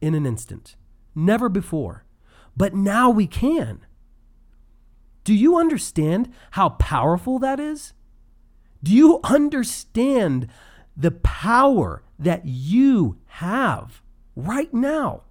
in 0.00 0.14
an 0.14 0.26
instant. 0.26 0.76
Never 1.14 1.48
before. 1.48 2.04
But 2.56 2.74
now 2.74 3.10
we 3.10 3.26
can. 3.26 3.84
Do 5.24 5.34
you 5.34 5.58
understand 5.58 6.32
how 6.52 6.70
powerful 6.70 7.38
that 7.38 7.58
is? 7.58 7.94
Do 8.82 8.92
you 8.92 9.20
understand 9.24 10.48
the 10.96 11.10
power 11.10 12.02
that 12.18 12.42
you 12.44 13.16
have 13.26 14.02
right 14.36 14.72
now? 14.72 15.22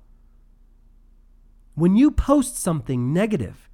When 1.76 1.96
you 1.96 2.12
post 2.12 2.58
something 2.58 3.14
negative, 3.14 3.70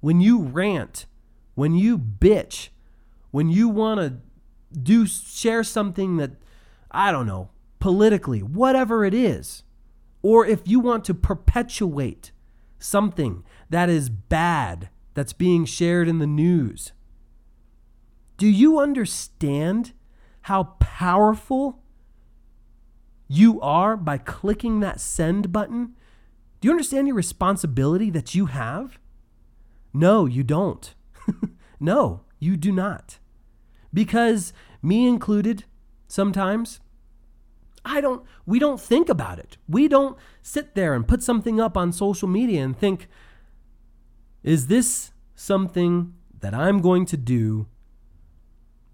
when 0.00 0.20
you 0.20 0.38
rant, 0.40 1.06
when 1.54 1.74
you 1.74 1.98
bitch, 1.98 2.68
when 3.32 3.48
you 3.48 3.68
want 3.68 4.00
to 4.00 4.78
do 4.78 5.06
share 5.06 5.64
something 5.64 6.16
that 6.16 6.32
I 6.90 7.10
don't 7.10 7.26
know, 7.26 7.50
politically, 7.80 8.40
whatever 8.40 9.04
it 9.04 9.14
is, 9.14 9.64
or 10.22 10.46
if 10.46 10.60
you 10.64 10.80
want 10.80 11.04
to 11.04 11.14
perpetuate 11.14 12.30
something 12.78 13.44
that 13.70 13.88
is 13.88 14.08
bad 14.08 14.88
that's 15.16 15.32
being 15.32 15.64
shared 15.64 16.08
in 16.08 16.18
the 16.18 16.26
news. 16.26 16.92
Do 18.36 18.46
you 18.46 18.78
understand 18.78 19.92
how 20.42 20.74
powerful 20.78 21.82
you 23.26 23.58
are 23.62 23.96
by 23.96 24.18
clicking 24.18 24.80
that 24.80 25.00
send 25.00 25.50
button? 25.50 25.96
Do 26.60 26.68
you 26.68 26.70
understand 26.70 27.06
your 27.06 27.16
responsibility 27.16 28.10
that 28.10 28.34
you 28.34 28.46
have? 28.46 28.98
No, 29.94 30.26
you 30.26 30.44
don't. 30.44 30.94
no, 31.80 32.20
you 32.38 32.58
do 32.58 32.70
not. 32.70 33.18
Because, 33.94 34.52
me 34.82 35.08
included, 35.08 35.64
sometimes, 36.08 36.80
I 37.86 38.02
don't, 38.02 38.22
we 38.44 38.58
don't 38.58 38.80
think 38.80 39.08
about 39.08 39.38
it. 39.38 39.56
We 39.66 39.88
don't 39.88 40.18
sit 40.42 40.74
there 40.74 40.92
and 40.92 41.08
put 41.08 41.22
something 41.22 41.58
up 41.58 41.74
on 41.74 41.90
social 41.90 42.28
media 42.28 42.62
and 42.62 42.78
think, 42.78 43.08
is 44.46 44.68
this 44.68 45.10
something 45.34 46.14
that 46.40 46.54
I'm 46.54 46.80
going 46.80 47.04
to 47.06 47.16
do 47.16 47.66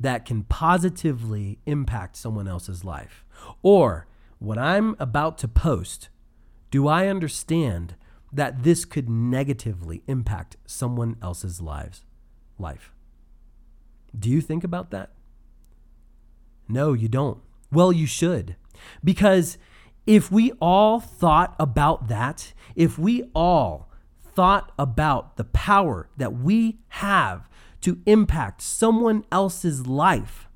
that 0.00 0.24
can 0.24 0.44
positively 0.44 1.58
impact 1.66 2.16
someone 2.16 2.48
else's 2.48 2.84
life? 2.84 3.24
Or 3.62 4.08
what 4.38 4.58
I'm 4.58 4.96
about 4.98 5.36
to 5.38 5.48
post, 5.48 6.08
do 6.70 6.88
I 6.88 7.06
understand 7.06 7.96
that 8.32 8.62
this 8.62 8.86
could 8.86 9.10
negatively 9.10 10.02
impact 10.06 10.56
someone 10.66 11.16
else's 11.22 11.60
lives 11.60 12.02
life? 12.58 12.90
Do 14.18 14.30
you 14.30 14.40
think 14.40 14.64
about 14.64 14.90
that? 14.90 15.10
No, 16.66 16.94
you 16.94 17.08
don't. 17.08 17.42
Well, 17.70 17.92
you 17.92 18.06
should. 18.06 18.56
Because 19.04 19.58
if 20.06 20.32
we 20.32 20.52
all 20.62 20.98
thought 20.98 21.54
about 21.60 22.08
that, 22.08 22.54
if 22.74 22.98
we 22.98 23.24
all 23.34 23.91
thought 24.34 24.72
about 24.78 25.36
the 25.36 25.44
power 25.44 26.08
that 26.16 26.34
we 26.34 26.78
have 26.88 27.48
to 27.82 27.98
impact 28.06 28.62
someone 28.62 29.24
else's 29.30 29.86
life, 29.86 30.48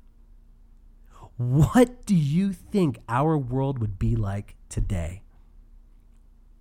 what 1.37 2.05
do 2.05 2.15
you 2.15 2.51
think 2.51 2.99
our 3.07 3.37
world 3.37 3.79
would 3.79 3.99
be 3.99 4.15
like 4.15 4.55
today? 4.69 5.21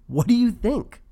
What 0.06 0.26
do 0.26 0.34
you 0.34 0.50
think? 0.50 1.02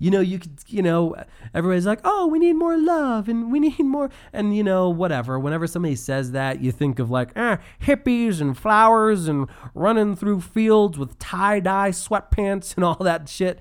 You 0.00 0.12
know, 0.12 0.20
you 0.20 0.38
could, 0.38 0.60
you 0.68 0.80
know, 0.80 1.16
everybody's 1.52 1.86
like, 1.86 2.00
oh, 2.04 2.26
we 2.28 2.38
need 2.38 2.52
more 2.52 2.76
love 2.78 3.28
and 3.28 3.50
we 3.50 3.58
need 3.60 3.80
more, 3.80 4.10
and 4.32 4.56
you 4.56 4.62
know, 4.62 4.88
whatever. 4.88 5.38
Whenever 5.38 5.66
somebody 5.66 5.96
says 5.96 6.30
that, 6.32 6.60
you 6.60 6.70
think 6.70 6.98
of 6.98 7.10
like, 7.10 7.30
eh, 7.34 7.56
hippies 7.82 8.40
and 8.40 8.56
flowers 8.56 9.26
and 9.26 9.48
running 9.74 10.14
through 10.14 10.40
fields 10.40 10.98
with 10.98 11.18
tie 11.18 11.58
dye 11.58 11.90
sweatpants 11.90 12.76
and 12.76 12.84
all 12.84 12.96
that 12.96 13.28
shit. 13.28 13.58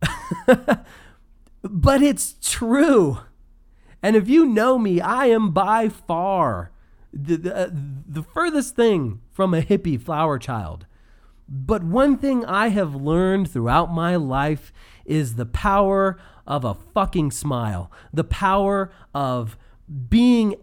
but 1.62 2.02
it's 2.02 2.36
true. 2.40 3.18
And 4.02 4.16
if 4.16 4.28
you 4.28 4.46
know 4.46 4.78
me, 4.78 5.00
I 5.00 5.26
am 5.26 5.50
by 5.50 5.88
far 5.88 6.70
the, 7.12 7.36
the, 7.36 7.56
uh, 7.56 7.70
the 7.72 8.22
furthest 8.22 8.76
thing 8.76 9.20
from 9.32 9.54
a 9.54 9.62
hippie 9.62 10.00
flower 10.00 10.38
child. 10.38 10.86
But 11.48 11.84
one 11.84 12.18
thing 12.18 12.44
I 12.44 12.68
have 12.68 12.94
learned 12.94 13.50
throughout 13.50 13.92
my 13.92 14.16
life 14.16 14.72
is 15.04 15.36
the 15.36 15.46
power 15.46 16.18
of 16.46 16.64
a 16.64 16.74
fucking 16.74 17.30
smile, 17.30 17.90
the 18.12 18.24
power 18.24 18.90
of 19.14 19.56
being 20.08 20.56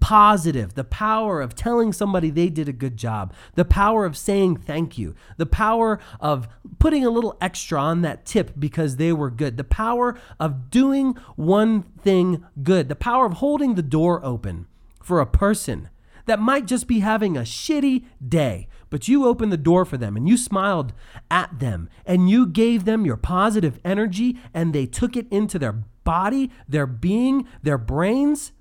positive, 0.00 0.74
the 0.74 0.84
power 0.84 1.40
of 1.40 1.54
telling 1.54 1.92
somebody 1.92 2.30
they 2.30 2.48
did 2.48 2.68
a 2.68 2.72
good 2.72 2.96
job, 2.96 3.32
the 3.54 3.64
power 3.64 4.04
of 4.04 4.16
saying 4.16 4.56
thank 4.56 4.98
you, 4.98 5.14
the 5.36 5.46
power 5.46 5.98
of 6.20 6.48
putting 6.78 7.04
a 7.04 7.10
little 7.10 7.36
extra 7.40 7.80
on 7.80 8.02
that 8.02 8.24
tip 8.24 8.52
because 8.58 8.96
they 8.96 9.12
were 9.12 9.30
good, 9.30 9.56
the 9.56 9.64
power 9.64 10.18
of 10.38 10.70
doing 10.70 11.14
one 11.36 11.82
thing 11.82 12.44
good, 12.62 12.88
the 12.88 12.96
power 12.96 13.26
of 13.26 13.34
holding 13.34 13.74
the 13.74 13.82
door 13.82 14.24
open 14.24 14.66
for 15.02 15.20
a 15.20 15.26
person 15.26 15.88
that 16.26 16.38
might 16.38 16.66
just 16.66 16.86
be 16.86 17.00
having 17.00 17.36
a 17.36 17.40
shitty 17.40 18.04
day, 18.26 18.68
but 18.90 19.08
you 19.08 19.26
opened 19.26 19.50
the 19.50 19.56
door 19.56 19.84
for 19.84 19.96
them 19.96 20.16
and 20.16 20.28
you 20.28 20.36
smiled 20.36 20.92
at 21.30 21.58
them 21.58 21.88
and 22.04 22.28
you 22.28 22.46
gave 22.46 22.84
them 22.84 23.06
your 23.06 23.16
positive 23.16 23.80
energy 23.84 24.38
and 24.52 24.74
they 24.74 24.84
took 24.84 25.16
it 25.16 25.26
into 25.30 25.58
their 25.58 25.84
body, 26.04 26.50
their 26.68 26.86
being, 26.86 27.46
their 27.62 27.78
brains, 27.78 28.52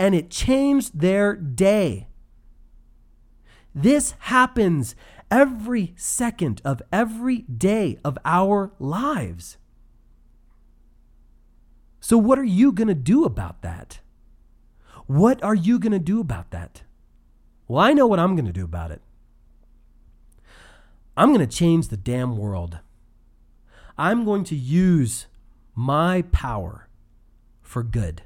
and 0.00 0.14
it 0.14 0.30
changed 0.30 0.98
their 0.98 1.36
day. 1.36 2.08
This 3.74 4.14
happens 4.20 4.94
every 5.30 5.92
second 5.94 6.62
of 6.64 6.80
every 6.90 7.42
day 7.42 7.98
of 8.02 8.16
our 8.24 8.72
lives. 8.78 9.58
So, 12.00 12.16
what 12.16 12.38
are 12.38 12.44
you 12.44 12.72
going 12.72 12.88
to 12.88 12.94
do 12.94 13.24
about 13.24 13.60
that? 13.60 14.00
What 15.06 15.42
are 15.44 15.54
you 15.54 15.78
going 15.78 15.92
to 15.92 15.98
do 15.98 16.18
about 16.18 16.50
that? 16.50 16.82
Well, 17.68 17.84
I 17.84 17.92
know 17.92 18.06
what 18.06 18.18
I'm 18.18 18.34
going 18.34 18.46
to 18.46 18.52
do 18.52 18.64
about 18.64 18.90
it. 18.90 19.02
I'm 21.14 21.28
going 21.28 21.46
to 21.46 21.56
change 21.56 21.88
the 21.88 21.98
damn 21.98 22.38
world. 22.38 22.78
I'm 23.98 24.24
going 24.24 24.44
to 24.44 24.56
use 24.56 25.26
my 25.74 26.22
power 26.32 26.88
for 27.60 27.82
good, 27.82 28.22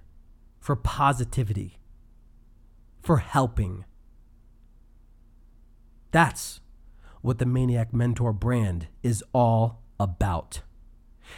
for 0.64 0.76
positivity, 0.76 1.78
for 3.02 3.18
helping. 3.18 3.84
That's 6.10 6.62
what 7.20 7.36
the 7.36 7.44
Maniac 7.44 7.92
Mentor 7.92 8.32
brand 8.32 8.86
is 9.02 9.22
all 9.34 9.82
about. 10.00 10.62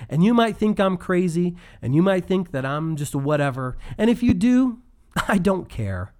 And 0.09 0.23
you 0.23 0.33
might 0.33 0.57
think 0.57 0.79
I'm 0.79 0.97
crazy, 0.97 1.57
and 1.83 1.93
you 1.93 2.03
might 2.03 2.25
think 2.27 2.53
that 2.53 2.65
I'm 2.65 2.95
just 2.95 3.15
a 3.15 3.19
whatever. 3.19 3.77
And 3.99 4.09
if 4.09 4.23
you 4.23 4.33
do, 4.33 4.79
I 5.27 5.39
don't 5.39 5.69
care 5.69 6.15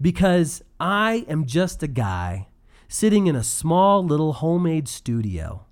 because 0.00 0.62
I 0.78 1.24
am 1.26 1.44
just 1.44 1.82
a 1.82 1.88
guy 1.88 2.46
sitting 2.86 3.26
in 3.26 3.34
a 3.34 3.42
small 3.42 4.04
little 4.04 4.34
homemade 4.34 4.86
studio, 4.86 5.66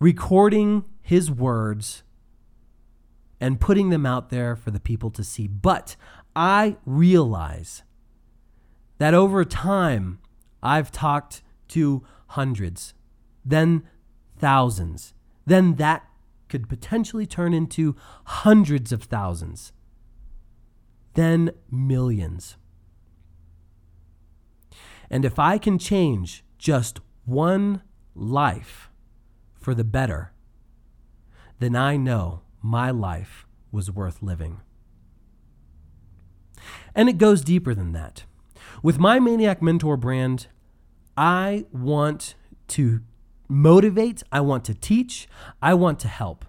recording 0.00 0.86
his 1.02 1.30
words 1.30 2.04
and 3.40 3.60
putting 3.60 3.90
them 3.90 4.06
out 4.06 4.30
there 4.30 4.56
for 4.56 4.70
the 4.70 4.80
people 4.80 5.10
to 5.10 5.24
see. 5.24 5.46
But 5.46 5.96
I 6.34 6.76
realize 6.86 7.82
that 8.98 9.14
over 9.14 9.44
time, 9.44 10.18
I've 10.62 10.90
talked 10.90 11.42
to 11.68 12.04
hundreds, 12.28 12.94
then 13.44 13.82
thousands, 14.38 15.14
then 15.46 15.74
that 15.76 16.04
could 16.48 16.68
potentially 16.68 17.26
turn 17.26 17.52
into 17.52 17.96
hundreds 18.24 18.92
of 18.92 19.04
thousands, 19.04 19.72
then 21.14 21.50
millions. 21.70 22.56
And 25.10 25.24
if 25.24 25.38
I 25.38 25.58
can 25.58 25.78
change 25.78 26.44
just 26.58 27.00
one 27.24 27.82
life 28.14 28.90
for 29.54 29.74
the 29.74 29.84
better, 29.84 30.32
then 31.58 31.76
I 31.76 31.96
know 31.96 32.43
my 32.64 32.90
life 32.90 33.46
was 33.70 33.90
worth 33.90 34.22
living. 34.22 34.62
And 36.94 37.10
it 37.10 37.18
goes 37.18 37.42
deeper 37.42 37.74
than 37.74 37.92
that. 37.92 38.24
With 38.82 38.98
my 38.98 39.20
Maniac 39.20 39.60
Mentor 39.60 39.98
brand, 39.98 40.46
I 41.14 41.66
want 41.70 42.34
to 42.68 43.00
motivate, 43.48 44.22
I 44.32 44.40
want 44.40 44.64
to 44.64 44.74
teach, 44.74 45.28
I 45.60 45.74
want 45.74 46.00
to 46.00 46.08
help. 46.08 46.46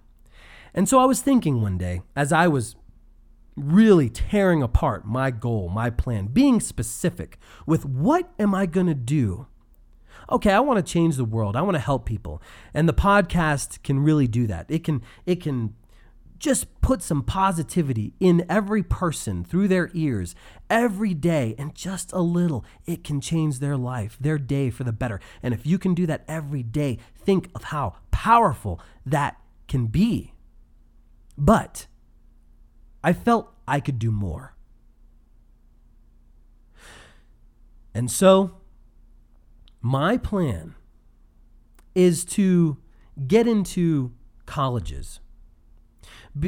And 0.74 0.88
so 0.88 1.00
I 1.00 1.06
was 1.06 1.22
thinking 1.22 1.62
one 1.62 1.78
day, 1.78 2.02
as 2.16 2.32
I 2.32 2.48
was 2.48 2.78
really 3.58 4.10
tearing 4.10 4.64
apart 4.64 5.06
my 5.06 5.32
goal, 5.32 5.68
my 5.68 5.90
plan, 5.90 6.28
being 6.28 6.62
specific 6.62 7.38
with 7.66 7.86
what 7.86 8.32
am 8.40 8.56
I 8.56 8.66
going 8.68 8.88
to 8.88 8.96
do 8.96 9.48
Okay, 10.32 10.52
I 10.52 10.60
want 10.60 10.84
to 10.84 10.92
change 10.92 11.18
the 11.18 11.26
world. 11.26 11.56
I 11.56 11.62
want 11.62 11.76
to 11.76 11.80
help 11.80 12.06
people. 12.06 12.42
And 12.74 12.90
the 12.90 12.94
podcast 12.94 13.84
can 13.84 14.00
really 14.00 14.28
do 14.28 14.48
that. 14.48 14.66
It 14.70 14.84
can 14.84 15.02
it 15.26 15.42
can 15.42 15.76
just 16.38 16.82
put 16.82 17.02
some 17.02 17.24
positivity 17.24 18.14
in 18.20 18.46
every 18.50 18.84
person 18.84 19.44
through 19.44 19.68
their 19.68 19.90
ears 19.94 20.36
every 20.70 21.14
day 21.14 21.56
and 21.58 21.74
just 21.76 22.12
a 22.12 22.20
little 22.20 22.66
it 22.86 23.04
can 23.04 23.22
change 23.22 23.60
their 23.60 23.78
life 23.78 24.18
their 24.20 24.38
day 24.38 24.70
for 24.70 24.84
the 24.84 24.92
better. 24.92 25.20
And 25.42 25.54
if 25.54 25.66
you 25.66 25.78
can 25.78 25.94
do 25.94 26.06
that 26.08 26.24
every 26.28 26.64
day 26.64 27.00
think 27.16 27.50
of 27.56 27.66
how 27.66 27.96
powerful 28.12 28.80
that 29.06 29.40
can 29.68 29.88
be. 29.88 30.34
But 31.38 31.88
i 33.04 33.14
felt 33.14 33.54
i 33.68 33.80
could 33.80 34.00
do 34.00 34.12
more. 34.12 34.56
And 37.94 38.12
so 38.12 38.58
my 39.82 40.18
plan 40.18 40.76
is 41.94 42.26
to 42.26 42.78
get 43.28 43.48
into 43.48 44.12
colleges 44.46 45.22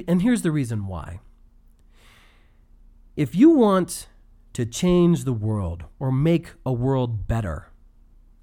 and 0.08 0.22
here's 0.22 0.42
the 0.42 0.52
reason 0.52 0.88
why. 0.88 1.20
If 3.16 3.34
you 3.36 3.50
want 3.50 4.08
to 4.54 4.66
change 4.66 5.24
the 5.24 5.34
world 5.34 5.86
or 6.00 6.12
make 6.12 6.54
a 6.66 6.74
world 6.74 7.28
better 7.28 7.72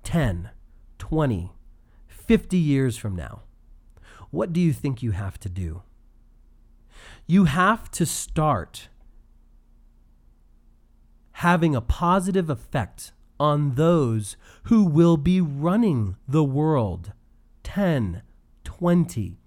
10, 0.02 0.50
20, 0.98 1.52
50 2.06 2.56
years 2.56 2.96
from 2.96 3.14
now, 3.14 3.42
what 4.30 4.52
do 4.52 4.60
you 4.60 4.72
think 4.72 5.02
you 5.02 5.12
have 5.12 5.38
to 5.40 5.48
do? 5.48 5.82
You 7.26 7.44
have 7.44 7.90
to 7.92 8.06
start 8.06 8.88
having 11.38 11.74
a 11.74 11.80
positive 11.80 12.48
effect 12.48 13.12
on 13.38 13.74
those 13.74 14.36
who 14.64 14.84
will 14.84 15.16
be 15.16 15.40
running 15.40 16.16
the 16.26 16.44
world 16.44 17.12
10, 17.64 18.22
20, 18.64 19.38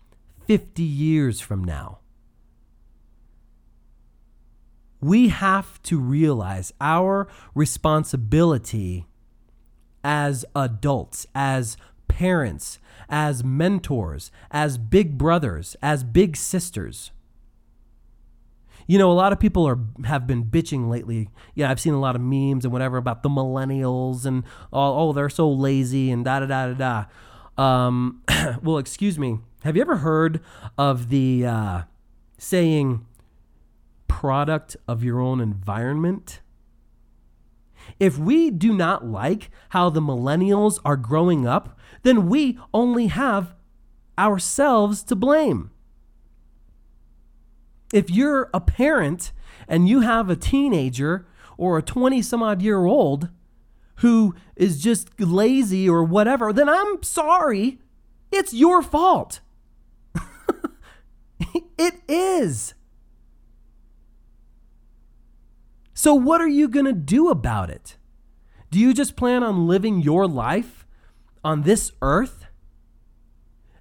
50 0.47 0.81
years 0.81 1.41
from 1.41 1.63
now. 1.63 1.99
We 5.01 5.27
have 5.27 5.81
to 5.83 5.99
realize 5.99 6.73
our 6.81 7.27
responsibility 7.53 9.05
as 10.03 10.45
adults, 10.55 11.27
as 11.35 11.77
parents, 12.07 12.79
as 13.09 13.43
mentors, 13.43 14.31
as 14.49 14.77
big 14.77 15.17
brothers, 15.17 15.75
as 15.83 16.03
big 16.03 16.37
sisters. 16.37 17.11
You 18.87 18.97
know, 18.97 19.11
a 19.11 19.13
lot 19.13 19.33
of 19.33 19.39
people 19.39 19.67
are 19.67 19.79
have 20.05 20.25
been 20.25 20.45
bitching 20.45 20.89
lately. 20.89 21.29
Yeah, 21.55 21.69
I've 21.69 21.79
seen 21.79 21.93
a 21.93 21.99
lot 21.99 22.15
of 22.15 22.21
memes 22.21 22.63
and 22.63 22.71
whatever 22.71 22.95
about 22.95 23.21
the 23.21 23.29
millennials 23.29 24.25
and 24.25 24.45
oh, 24.71 25.09
oh 25.09 25.13
they're 25.13 25.29
so 25.29 25.51
lazy 25.51 26.09
and 26.09 26.23
da 26.23 26.39
da 26.39 26.45
da 26.45 26.73
da 26.73 27.05
da. 27.57 27.61
Um, 27.61 28.23
well, 28.63 28.77
excuse 28.77 29.19
me. 29.19 29.39
Have 29.67 29.75
you 29.75 29.81
ever 29.81 29.97
heard 29.97 30.39
of 30.77 31.09
the 31.09 31.45
uh, 31.45 31.81
saying 32.37 33.05
product 34.07 34.77
of 34.87 35.03
your 35.03 35.19
own 35.19 35.41
environment? 35.41 36.39
If 37.99 38.17
we 38.17 38.49
do 38.49 38.73
not 38.73 39.05
like 39.05 39.51
how 39.71 39.89
the 39.89 39.99
millennials 39.99 40.79
are 40.85 40.95
growing 40.95 41.45
up, 41.45 41.77
then 42.03 42.29
we 42.29 42.57
only 42.73 43.07
have 43.07 43.55
ourselves 44.17 45.03
to 45.03 45.17
blame. 45.17 45.71
If 47.91 48.09
you're 48.09 48.49
a 48.53 48.61
parent 48.61 49.33
and 49.67 49.89
you 49.89 49.99
have 49.99 50.29
a 50.29 50.37
teenager 50.37 51.27
or 51.57 51.77
a 51.77 51.83
20 51.83 52.21
some 52.21 52.41
odd 52.41 52.61
year 52.61 52.85
old 52.85 53.27
who 53.95 54.33
is 54.55 54.81
just 54.81 55.19
lazy 55.19 55.89
or 55.89 56.05
whatever, 56.05 56.53
then 56.53 56.69
I'm 56.69 57.03
sorry. 57.03 57.79
It's 58.31 58.53
your 58.53 58.81
fault. 58.81 59.41
it 61.77 61.95
is. 62.07 62.73
So, 65.93 66.13
what 66.13 66.41
are 66.41 66.47
you 66.47 66.67
going 66.67 66.85
to 66.85 66.93
do 66.93 67.29
about 67.29 67.69
it? 67.69 67.97
Do 68.69 68.79
you 68.79 68.93
just 68.93 69.15
plan 69.15 69.43
on 69.43 69.67
living 69.67 70.01
your 70.01 70.27
life 70.27 70.85
on 71.43 71.63
this 71.63 71.91
earth? 72.01 72.45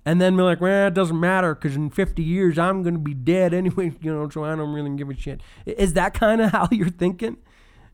And 0.05 0.21
then 0.21 0.37
be 0.37 0.43
like, 0.43 0.61
well, 0.61 0.87
it 0.87 0.95
doesn't 0.95 1.19
matter 1.19 1.55
because 1.55 1.75
in 1.75 1.91
50 1.91 2.23
years 2.23 2.59
I'm 2.59 2.85
going 2.85 2.95
to 2.95 3.01
be 3.01 3.13
dead 3.13 3.53
anyway, 3.53 3.93
you 4.01 4.15
know, 4.15 4.29
so 4.29 4.45
I 4.45 4.55
don't 4.55 4.73
really 4.73 4.97
give 4.97 5.11
a 5.11 5.15
shit. 5.17 5.41
Is 5.67 5.95
that 5.95 6.15
kind 6.15 6.41
of 6.41 6.53
how 6.53 6.69
you're 6.71 6.89
thinking? 6.89 7.39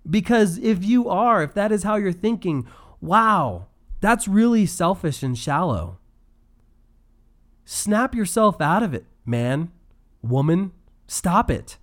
Because 0.09 0.59
if 0.59 0.85
you 0.85 1.09
are, 1.09 1.43
if 1.43 1.55
that 1.55 1.73
is 1.73 1.85
how 1.85 1.97
you're 1.97 2.13
thinking, 2.13 2.67
wow, 3.01 3.67
that's 4.01 4.29
really 4.29 4.67
selfish 4.67 5.23
and 5.23 5.39
shallow. 5.39 5.99
Snap 7.65 8.15
yourself 8.15 8.61
out 8.61 8.83
of 8.83 8.93
it, 8.93 9.07
man, 9.25 9.71
woman. 10.23 10.73
Stop 11.07 11.51
it. 11.51 11.79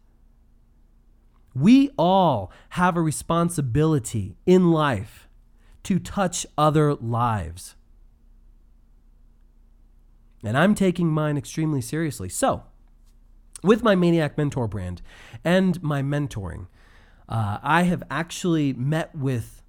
We 1.53 1.91
all 1.97 2.51
have 2.69 2.95
a 2.95 3.01
responsibility 3.01 4.37
in 4.45 4.71
life 4.71 5.27
to 5.83 5.99
touch 5.99 6.45
other 6.57 6.93
lives. 6.95 7.75
And 10.43 10.57
I'm 10.57 10.73
taking 10.73 11.07
mine 11.07 11.37
extremely 11.37 11.81
seriously. 11.81 12.29
So, 12.29 12.63
with 13.63 13.83
my 13.83 13.95
Maniac 13.95 14.37
Mentor 14.37 14.67
brand 14.67 15.01
and 15.43 15.81
my 15.83 16.01
mentoring, 16.01 16.67
uh, 17.27 17.59
I 17.61 17.83
have 17.83 18.03
actually 18.09 18.73
met 18.73 19.13
with 19.13 19.61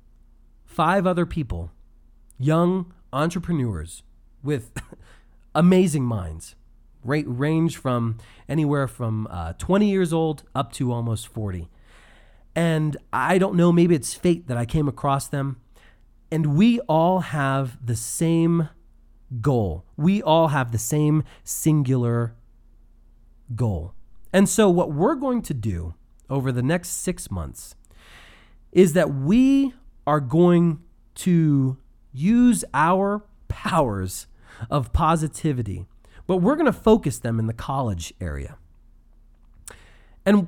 five 0.64 1.06
other 1.06 1.26
people, 1.26 1.72
young 2.38 2.92
entrepreneurs 3.12 4.02
with 4.42 4.72
amazing 5.54 6.04
minds, 6.04 6.54
ra- 7.04 7.22
range 7.24 7.76
from 7.76 8.18
anywhere 8.48 8.88
from 8.88 9.26
uh, 9.30 9.52
20 9.54 9.88
years 9.88 10.12
old 10.12 10.44
up 10.54 10.72
to 10.74 10.92
almost 10.92 11.28
40. 11.28 11.68
And 12.54 12.96
I 13.12 13.38
don't 13.38 13.54
know, 13.54 13.72
maybe 13.72 13.94
it's 13.94 14.14
fate 14.14 14.48
that 14.48 14.56
I 14.56 14.66
came 14.66 14.88
across 14.88 15.28
them. 15.28 15.60
And 16.32 16.56
we 16.56 16.80
all 16.80 17.20
have 17.20 17.84
the 17.84 17.96
same 17.96 18.68
goal. 19.40 19.84
We 19.96 20.22
all 20.22 20.48
have 20.48 20.72
the 20.72 20.78
same 20.78 21.24
singular 21.44 22.34
goal. 23.54 23.94
And 24.32 24.48
so, 24.48 24.70
what 24.70 24.92
we're 24.92 25.16
going 25.16 25.42
to 25.42 25.54
do 25.54 25.94
over 26.28 26.52
the 26.52 26.62
next 26.62 26.90
six 26.90 27.30
months 27.30 27.74
is 28.72 28.92
that 28.92 29.12
we 29.12 29.74
are 30.06 30.20
going 30.20 30.80
to 31.16 31.76
use 32.12 32.64
our 32.72 33.24
powers 33.48 34.26
of 34.70 34.92
positivity, 34.92 35.86
but 36.30 36.36
we're 36.36 36.54
going 36.54 36.64
to 36.64 36.72
focus 36.72 37.18
them 37.18 37.40
in 37.40 37.48
the 37.48 37.52
college 37.52 38.14
area. 38.20 38.56
And, 40.24 40.46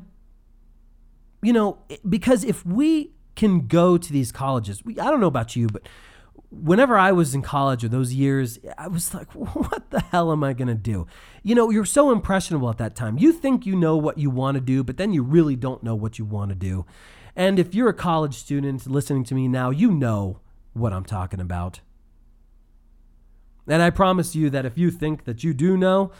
you 1.42 1.52
know, 1.52 1.78
because 2.08 2.44
if 2.44 2.64
we 2.64 3.10
can 3.34 3.66
go 3.66 3.98
to 3.98 4.12
these 4.12 4.30
colleges, 4.30 4.84
we, 4.84 4.96
I 5.00 5.10
don't 5.10 5.18
know 5.18 5.26
about 5.26 5.56
you, 5.56 5.66
but 5.66 5.88
whenever 6.52 6.96
I 6.96 7.10
was 7.10 7.34
in 7.34 7.42
college 7.42 7.82
or 7.82 7.88
those 7.88 8.14
years, 8.14 8.60
I 8.78 8.86
was 8.86 9.12
like, 9.12 9.32
what 9.34 9.90
the 9.90 9.98
hell 9.98 10.30
am 10.30 10.44
I 10.44 10.52
going 10.52 10.68
to 10.68 10.76
do? 10.76 11.08
You 11.42 11.56
know, 11.56 11.68
you're 11.70 11.84
so 11.84 12.12
impressionable 12.12 12.70
at 12.70 12.78
that 12.78 12.94
time. 12.94 13.18
You 13.18 13.32
think 13.32 13.66
you 13.66 13.74
know 13.74 13.96
what 13.96 14.18
you 14.18 14.30
want 14.30 14.54
to 14.54 14.60
do, 14.60 14.84
but 14.84 14.98
then 14.98 15.12
you 15.12 15.24
really 15.24 15.56
don't 15.56 15.82
know 15.82 15.96
what 15.96 16.16
you 16.16 16.24
want 16.24 16.50
to 16.50 16.54
do. 16.54 16.86
And 17.34 17.58
if 17.58 17.74
you're 17.74 17.88
a 17.88 17.92
college 17.92 18.36
student 18.36 18.86
listening 18.86 19.24
to 19.24 19.34
me 19.34 19.48
now, 19.48 19.70
you 19.70 19.90
know 19.90 20.38
what 20.74 20.92
I'm 20.92 21.04
talking 21.04 21.40
about. 21.40 21.80
And 23.66 23.82
I 23.82 23.90
promise 23.90 24.34
you 24.34 24.50
that 24.50 24.66
if 24.66 24.76
you 24.76 24.90
think 24.90 25.24
that 25.24 25.44
you 25.44 25.54
do 25.54 25.76
know, 25.76 26.10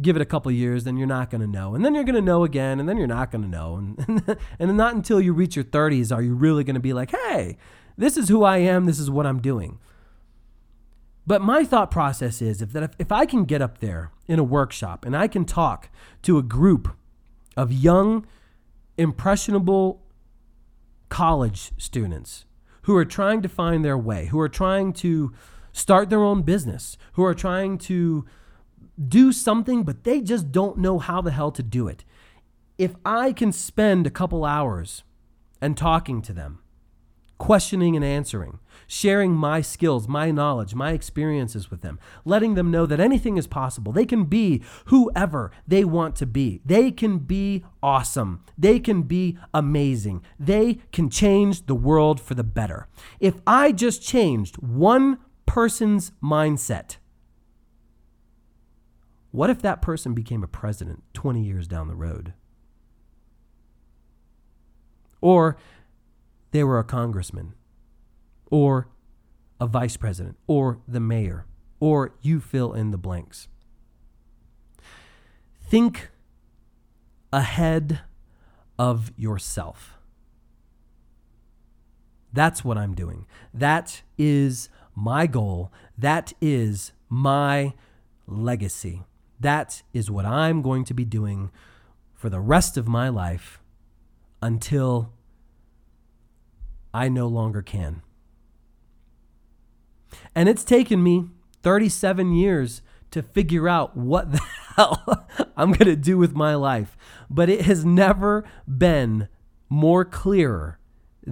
give 0.00 0.16
it 0.16 0.22
a 0.22 0.26
couple 0.26 0.50
years, 0.52 0.84
then 0.84 0.96
you're 0.96 1.06
not 1.06 1.30
going 1.30 1.40
to 1.40 1.46
know. 1.46 1.74
And 1.74 1.84
then 1.84 1.94
you're 1.94 2.04
going 2.04 2.14
to 2.14 2.20
know 2.20 2.44
again, 2.44 2.80
and 2.80 2.88
then 2.88 2.96
you're 2.96 3.06
not 3.06 3.30
going 3.30 3.42
to 3.42 3.48
know. 3.48 3.76
And, 3.76 4.38
and 4.58 4.76
not 4.76 4.94
until 4.94 5.20
you 5.20 5.32
reach 5.32 5.56
your 5.56 5.64
30s 5.64 6.14
are 6.14 6.22
you 6.22 6.34
really 6.34 6.64
going 6.64 6.74
to 6.74 6.80
be 6.80 6.92
like, 6.92 7.10
hey, 7.10 7.56
this 7.96 8.16
is 8.16 8.28
who 8.28 8.44
I 8.44 8.58
am, 8.58 8.86
this 8.86 8.98
is 8.98 9.10
what 9.10 9.26
I'm 9.26 9.40
doing. 9.40 9.78
But 11.26 11.42
my 11.42 11.64
thought 11.64 11.90
process 11.90 12.42
is 12.42 12.62
if 12.62 12.72
that 12.72 12.82
if, 12.82 12.90
if 12.98 13.12
I 13.12 13.26
can 13.26 13.44
get 13.44 13.62
up 13.62 13.78
there 13.78 14.10
in 14.26 14.38
a 14.38 14.44
workshop 14.44 15.04
and 15.04 15.16
I 15.16 15.28
can 15.28 15.44
talk 15.44 15.90
to 16.22 16.38
a 16.38 16.42
group 16.42 16.96
of 17.56 17.72
young, 17.72 18.26
impressionable 18.96 20.02
college 21.08 21.72
students 21.76 22.46
who 22.82 22.96
are 22.96 23.04
trying 23.04 23.42
to 23.42 23.48
find 23.48 23.84
their 23.84 23.98
way, 23.98 24.26
who 24.26 24.40
are 24.40 24.48
trying 24.48 24.92
to 24.94 25.32
start 25.72 26.10
their 26.10 26.22
own 26.22 26.42
business, 26.42 26.96
who 27.12 27.24
are 27.24 27.34
trying 27.34 27.78
to 27.78 28.24
do 29.08 29.32
something, 29.32 29.82
but 29.82 30.04
they 30.04 30.20
just 30.20 30.52
don't 30.52 30.78
know 30.78 30.98
how 30.98 31.20
the 31.20 31.30
hell 31.30 31.50
to 31.52 31.62
do 31.62 31.88
it. 31.88 32.04
If 32.78 32.94
I 33.04 33.32
can 33.32 33.52
spend 33.52 34.06
a 34.06 34.10
couple 34.10 34.44
hours 34.44 35.04
and 35.60 35.76
talking 35.76 36.22
to 36.22 36.32
them, 36.32 36.60
questioning 37.40 37.96
and 37.96 38.04
answering, 38.04 38.58
sharing 38.86 39.32
my 39.32 39.62
skills, 39.62 40.06
my 40.06 40.30
knowledge, 40.30 40.74
my 40.74 40.92
experiences 40.92 41.70
with 41.70 41.80
them, 41.80 41.98
letting 42.24 42.54
them 42.54 42.70
know 42.70 42.84
that 42.84 43.00
anything 43.00 43.38
is 43.38 43.46
possible. 43.46 43.92
They 43.92 44.04
can 44.04 44.24
be 44.24 44.62
whoever 44.86 45.50
they 45.66 45.82
want 45.82 46.16
to 46.16 46.26
be. 46.26 46.60
They 46.64 46.90
can 46.90 47.18
be 47.18 47.64
awesome. 47.82 48.44
They 48.58 48.78
can 48.78 49.02
be 49.02 49.38
amazing. 49.54 50.22
They 50.38 50.80
can 50.92 51.08
change 51.08 51.64
the 51.64 51.74
world 51.74 52.20
for 52.20 52.34
the 52.34 52.44
better. 52.44 52.88
If 53.18 53.40
I 53.46 53.72
just 53.72 54.02
changed 54.02 54.56
one 54.56 55.18
person's 55.50 56.12
mindset, 56.22 56.98
what 59.32 59.50
if 59.50 59.60
that 59.62 59.82
person 59.82 60.14
became 60.14 60.44
a 60.44 60.46
president 60.46 61.02
20 61.12 61.42
years 61.42 61.66
down 61.66 61.88
the 61.88 61.96
road? 61.96 62.34
Or 65.20 65.56
they 66.52 66.62
were 66.62 66.78
a 66.78 66.84
congressman 66.84 67.54
or 68.48 68.90
a 69.60 69.66
vice 69.66 69.96
president 69.96 70.36
or 70.46 70.78
the 70.86 71.00
mayor 71.00 71.46
or 71.80 72.14
you 72.22 72.38
fill 72.38 72.72
in 72.72 72.92
the 72.92 72.96
blanks. 72.96 73.48
Think 75.68 76.10
ahead 77.32 78.02
of 78.78 79.10
yourself. 79.16 79.98
That's 82.32 82.64
what 82.64 82.78
I'm 82.78 82.94
doing. 82.94 83.26
That 83.52 84.02
is 84.16 84.68
my 85.00 85.26
goal. 85.26 85.72
That 85.96 86.32
is 86.40 86.92
my 87.08 87.72
legacy. 88.26 89.02
That 89.40 89.82
is 89.94 90.10
what 90.10 90.26
I'm 90.26 90.60
going 90.60 90.84
to 90.84 90.94
be 90.94 91.04
doing 91.04 91.50
for 92.14 92.28
the 92.28 92.40
rest 92.40 92.76
of 92.76 92.86
my 92.86 93.08
life 93.08 93.60
until 94.42 95.12
I 96.92 97.08
no 97.08 97.26
longer 97.26 97.62
can. 97.62 98.02
And 100.34 100.48
it's 100.48 100.64
taken 100.64 101.02
me 101.02 101.30
37 101.62 102.32
years 102.34 102.82
to 103.10 103.22
figure 103.22 103.68
out 103.68 103.96
what 103.96 104.32
the 104.32 104.40
hell 104.76 105.26
I'm 105.56 105.72
going 105.72 105.88
to 105.88 105.96
do 105.96 106.18
with 106.18 106.34
my 106.34 106.54
life. 106.54 106.96
But 107.30 107.48
it 107.48 107.62
has 107.62 107.84
never 107.84 108.44
been 108.66 109.28
more 109.68 110.04
clearer 110.04 110.79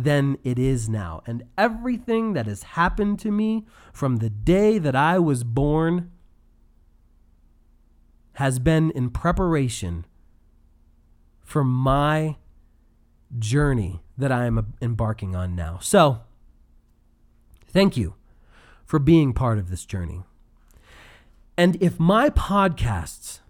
than 0.03 0.39
it 0.45 0.59
is 0.59 0.89
now. 0.89 1.23
And 1.27 1.45
everything 1.57 2.33
that 2.35 2.47
has 2.47 2.63
happened 2.63 3.19
to 3.21 3.31
me 3.31 3.67
from 3.93 4.17
the 4.17 4.31
day 4.31 4.79
that 4.79 4.95
I 4.95 5.19
was 5.19 5.45
born 5.45 6.11
has 8.35 8.59
been 8.59 8.91
in 8.93 9.11
preparation 9.11 10.07
for 11.41 11.65
my 11.65 12.37
journey 13.39 14.03
that 14.17 14.31
I 14.31 14.47
am 14.47 14.75
embarking 14.81 15.35
on 15.35 15.57
now. 15.57 15.79
So, 15.81 16.21
thank 17.67 17.97
you 17.97 18.15
for 18.85 18.99
being 18.99 19.33
part 19.33 19.59
of 19.59 19.71
this 19.71 19.85
journey. 19.85 20.23
And 21.57 21.77
if 21.83 21.99
my 21.99 22.31
podcasts 22.31 23.41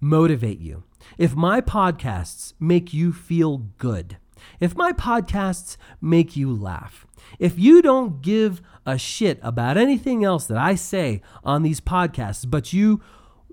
motivate 0.00 0.60
you, 0.60 0.84
if 1.18 1.36
my 1.36 1.60
podcasts 1.60 2.54
make 2.58 2.94
you 2.94 3.12
feel 3.12 3.58
good, 3.78 4.16
if 4.60 4.76
my 4.76 4.92
podcasts 4.92 5.76
make 6.00 6.36
you 6.36 6.52
laugh, 6.52 7.06
if 7.38 7.58
you 7.58 7.82
don't 7.82 8.22
give 8.22 8.62
a 8.86 8.98
shit 8.98 9.38
about 9.42 9.76
anything 9.76 10.24
else 10.24 10.46
that 10.46 10.58
I 10.58 10.74
say 10.74 11.22
on 11.42 11.62
these 11.62 11.80
podcasts, 11.80 12.48
but 12.48 12.72
you 12.72 13.00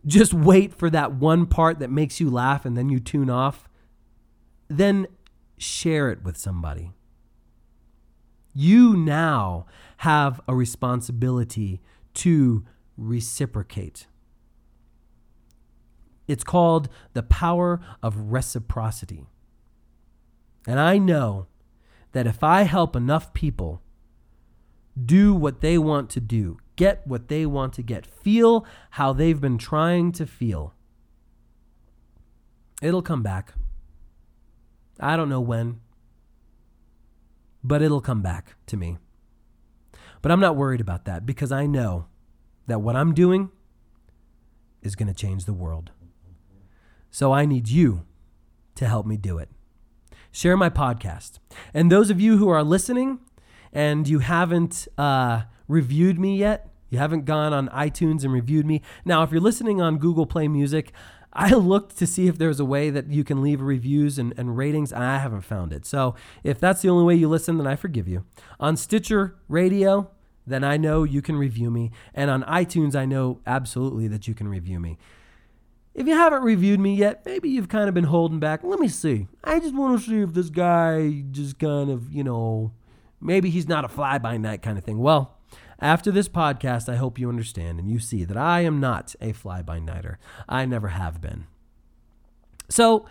just 0.06 0.34
wait 0.34 0.73
for 0.73 0.89
that 0.89 1.13
one 1.13 1.45
part 1.45 1.80
that 1.80 1.89
makes 1.89 2.19
you 2.19 2.30
laugh 2.30 2.65
and 2.65 2.75
then 2.77 2.89
you 2.89 2.99
tune 2.99 3.30
off, 3.30 3.69
then 4.67 5.08
share 5.58 6.10
it 6.10 6.23
with 6.23 6.38
somebody. 6.38 6.91
You 8.54 8.97
now 8.97 9.65
have 9.97 10.41
a 10.47 10.56
responsibility 10.56 11.82
to 12.15 12.65
reciprocate. 12.97 14.08
It's 16.27 16.43
called 16.43 16.89
the 17.13 17.23
power 17.23 17.80
of 18.01 18.32
reciprocity. 18.32 19.25
And 20.67 20.80
I 20.80 20.97
know 20.97 21.47
that 22.12 22.28
if 22.28 22.43
I 22.43 22.63
help 22.63 22.95
enough 22.95 23.34
people 23.34 23.82
do 25.04 25.34
what 25.34 25.62
they 25.62 25.78
want 25.78 26.10
to 26.12 26.19
do, 26.19 26.58
get 26.76 27.06
what 27.08 27.28
they 27.28 27.45
want 27.45 27.74
to 27.74 27.82
get, 27.82 28.06
feel 28.06 28.65
how 28.91 29.13
they've 29.13 29.39
been 29.39 29.58
trying 29.58 30.12
to 30.13 30.26
feel, 30.26 30.74
it'll 32.82 33.02
come 33.02 33.24
back. 33.24 33.54
I 35.00 35.15
don't 35.15 35.30
know 35.30 35.41
when, 35.41 35.80
but 37.63 37.82
it'll 37.82 38.02
come 38.02 38.21
back 38.21 38.56
to 38.67 38.78
me. 38.78 38.97
But 40.21 40.32
I'm 40.32 40.39
not 40.39 40.56
worried 40.56 40.82
about 40.82 41.06
that 41.06 41.26
because 41.26 41.52
I 41.52 41.65
know 41.65 42.06
that 42.67 42.80
what 42.80 42.95
I'm 42.95 43.13
doing 43.13 43.50
is 44.82 44.95
going 44.95 45.08
to 45.08 45.13
change 45.13 45.45
the 45.45 45.54
world. 45.54 45.91
So 47.10 47.32
I 47.32 47.45
need 47.45 47.69
you 47.69 48.06
to 48.76 48.88
help 48.88 49.06
me 49.06 49.17
do 49.17 49.38
it. 49.38 49.50
Share 50.31 50.55
my 50.55 50.69
podcast. 50.69 51.39
And 51.73 51.91
those 51.91 52.09
of 52.09 52.21
you 52.21 52.37
who 52.37 52.47
are 52.49 52.63
listening 52.63 53.19
and 53.73 54.07
you 54.07 54.19
haven't 54.19 54.87
uh, 54.97 55.43
reviewed 55.67 56.17
me 56.17 56.37
yet, 56.37 56.69
you 56.89 56.97
haven't 56.97 57.25
gone 57.25 57.53
on 57.53 57.67
iTunes 57.69 58.23
and 58.23 58.31
reviewed 58.31 58.65
me. 58.65 58.81
Now, 59.03 59.23
if 59.23 59.31
you're 59.31 59.41
listening 59.41 59.81
on 59.81 59.97
Google 59.97 60.25
Play 60.25 60.47
Music, 60.47 60.93
I 61.33 61.51
looked 61.51 61.97
to 61.97 62.07
see 62.07 62.27
if 62.27 62.37
there's 62.37 62.59
a 62.59 62.65
way 62.65 62.89
that 62.89 63.07
you 63.07 63.23
can 63.23 63.41
leave 63.41 63.61
reviews 63.61 64.17
and, 64.17 64.33
and 64.37 64.57
ratings, 64.57 64.91
and 64.91 65.03
I 65.03 65.17
haven't 65.17 65.41
found 65.41 65.71
it. 65.73 65.85
So 65.85 66.15
if 66.43 66.59
that's 66.59 66.81
the 66.81 66.89
only 66.89 67.05
way 67.05 67.15
you 67.15 67.29
listen, 67.29 67.57
then 67.57 67.67
I 67.67 67.75
forgive 67.75 68.07
you. 68.07 68.25
On 68.59 68.75
Stitcher 68.75 69.35
Radio, 69.47 70.11
then 70.47 70.63
I 70.63 70.77
know 70.77 71.03
you 71.03 71.21
can 71.21 71.35
review 71.35 71.69
me. 71.71 71.91
And 72.13 72.29
on 72.29 72.43
iTunes, 72.43 72.95
I 72.95 73.05
know 73.05 73.39
absolutely 73.45 74.07
that 74.09 74.27
you 74.27 74.33
can 74.33 74.47
review 74.47 74.79
me. 74.79 74.97
If 75.93 76.08
you 76.08 76.13
haven't 76.13 76.43
reviewed 76.43 76.80
me 76.80 76.95
yet, 76.95 77.25
maybe 77.25 77.49
you've 77.49 77.67
kind 77.67 77.89
of 77.89 77.93
been 77.93 78.06
holding 78.06 78.39
back. 78.39 78.63
Let 78.63 78.80
me 78.80 78.88
see. 78.88 79.27
I 79.43 79.60
just 79.60 79.75
want 79.75 79.99
to 79.99 80.10
see 80.10 80.21
if 80.21 80.34
this 80.34 80.49
guy 80.49 81.23
just 81.32 81.60
kind 81.60 81.89
of, 81.89 82.12
you 82.13 82.23
know, 82.23 82.71
maybe 83.19 83.49
he's 83.49 83.67
not 83.67 83.84
a 83.84 83.89
fly 83.89 84.17
by 84.17 84.38
night 84.38 84.62
kind 84.62 84.77
of 84.77 84.86
thing. 84.86 84.99
Well, 84.99 85.38
after 85.80 86.12
this 86.12 86.30
podcast, 86.30 86.88
I 86.88 86.95
hope 86.95 87.19
you 87.19 87.27
understand 87.27 87.80
and 87.80 87.89
you 87.89 87.99
see 87.99 88.23
that 88.23 88.38
I 88.38 88.62
am 88.62 88.80
not 88.80 89.15
a 89.19 89.34
fly 89.34 89.62
by 89.62 89.80
nighter. 89.80 90.17
I 90.47 90.65
never 90.65 90.89
have 90.89 91.19
been. 91.19 91.47
So 92.69 93.06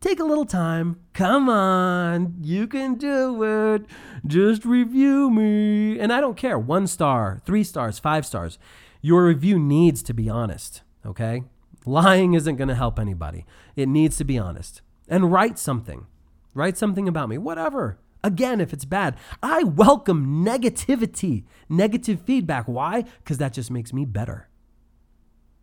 take 0.00 0.18
a 0.18 0.24
little 0.24 0.46
time. 0.46 0.98
Come 1.12 1.48
on, 1.48 2.36
you 2.42 2.66
can 2.66 2.94
do 2.94 3.42
it. 3.44 3.86
Just 4.26 4.64
review 4.64 5.30
me. 5.30 6.00
And 6.00 6.12
I 6.12 6.20
don't 6.20 6.36
care 6.36 6.58
one 6.58 6.88
star, 6.88 7.40
three 7.44 7.62
stars, 7.62 8.00
five 8.00 8.26
stars. 8.26 8.58
Your 9.00 9.26
review 9.26 9.58
needs 9.58 10.02
to 10.04 10.12
be 10.12 10.28
honest, 10.28 10.82
okay? 11.06 11.44
Lying 11.90 12.34
isn't 12.34 12.54
going 12.54 12.68
to 12.68 12.74
help 12.76 13.00
anybody. 13.00 13.44
It 13.74 13.88
needs 13.88 14.16
to 14.18 14.24
be 14.24 14.38
honest. 14.38 14.80
And 15.08 15.32
write 15.32 15.58
something. 15.58 16.06
Write 16.54 16.78
something 16.78 17.08
about 17.08 17.28
me, 17.28 17.36
whatever. 17.36 17.98
Again, 18.22 18.60
if 18.60 18.72
it's 18.72 18.84
bad, 18.84 19.16
I 19.42 19.64
welcome 19.64 20.44
negativity, 20.44 21.44
negative 21.68 22.20
feedback. 22.20 22.66
Why? 22.66 23.02
Because 23.18 23.38
that 23.38 23.52
just 23.52 23.72
makes 23.72 23.92
me 23.92 24.04
better. 24.04 24.48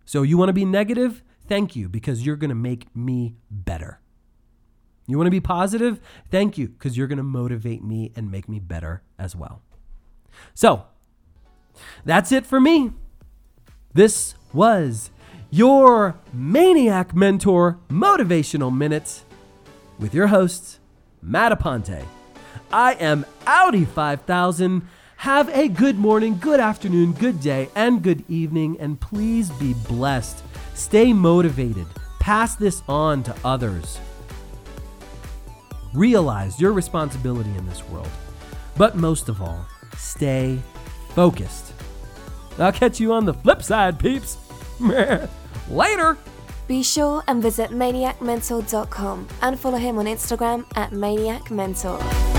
So 0.03 0.21
you 0.21 0.37
want 0.37 0.49
to 0.49 0.53
be 0.53 0.65
negative? 0.65 1.23
Thank 1.47 1.77
you, 1.77 1.87
because 1.87 2.25
you're 2.25 2.35
going 2.35 2.49
to 2.49 2.55
make 2.55 2.93
me 2.93 3.35
better. 3.49 4.01
You 5.05 5.17
want 5.17 5.27
to 5.27 5.31
be 5.31 5.39
positive? 5.39 6.01
Thank 6.29 6.57
you, 6.57 6.67
because 6.67 6.97
you're 6.97 7.07
going 7.07 7.17
to 7.17 7.23
motivate 7.23 7.83
me 7.83 8.11
and 8.17 8.29
make 8.29 8.49
me 8.49 8.59
better 8.59 9.01
as 9.17 9.33
well. 9.33 9.61
So 10.53 10.87
that's 12.03 12.33
it 12.33 12.45
for 12.45 12.59
me. 12.59 12.91
This 13.93 14.35
was 14.51 15.09
your 15.49 16.19
Maniac 16.33 17.15
Mentor 17.15 17.79
Motivational 17.89 18.75
Minute 18.75 19.23
with 19.97 20.13
your 20.13 20.27
host, 20.27 20.79
Matt 21.21 21.57
Aponte. 21.57 22.03
I 22.71 22.93
am 22.93 23.25
Audi 23.45 23.85
5000. 23.85 24.87
Have 25.17 25.49
a 25.49 25.67
good 25.67 25.97
morning, 25.97 26.37
good 26.37 26.59
afternoon, 26.59 27.13
good 27.13 27.39
day, 27.39 27.69
and 27.75 28.03
good 28.03 28.23
evening, 28.29 28.77
and 28.79 28.99
please 28.99 29.49
be 29.51 29.73
blessed. 29.73 30.43
Stay 30.75 31.13
motivated. 31.13 31.87
Pass 32.19 32.55
this 32.55 32.83
on 32.87 33.23
to 33.23 33.35
others. 33.43 33.99
Realize 35.93 36.59
your 36.59 36.73
responsibility 36.73 37.49
in 37.51 37.65
this 37.65 37.87
world. 37.87 38.09
But 38.75 38.95
most 38.95 39.29
of 39.29 39.41
all, 39.41 39.65
stay 39.95 40.59
focused. 41.15 41.73
I'll 42.59 42.71
catch 42.71 42.99
you 42.99 43.13
on 43.13 43.25
the 43.25 43.33
flip 43.33 43.63
side, 43.63 43.97
peeps. 43.97 44.37
Later. 45.69 46.17
Be 46.67 46.83
sure 46.83 47.23
and 47.27 47.41
visit 47.41 47.71
maniacmentor.com 47.71 49.27
and 49.41 49.59
follow 49.59 49.77
him 49.77 49.97
on 49.97 50.05
Instagram 50.05 50.65
at 50.75 50.91
maniacmentor. 50.91 52.36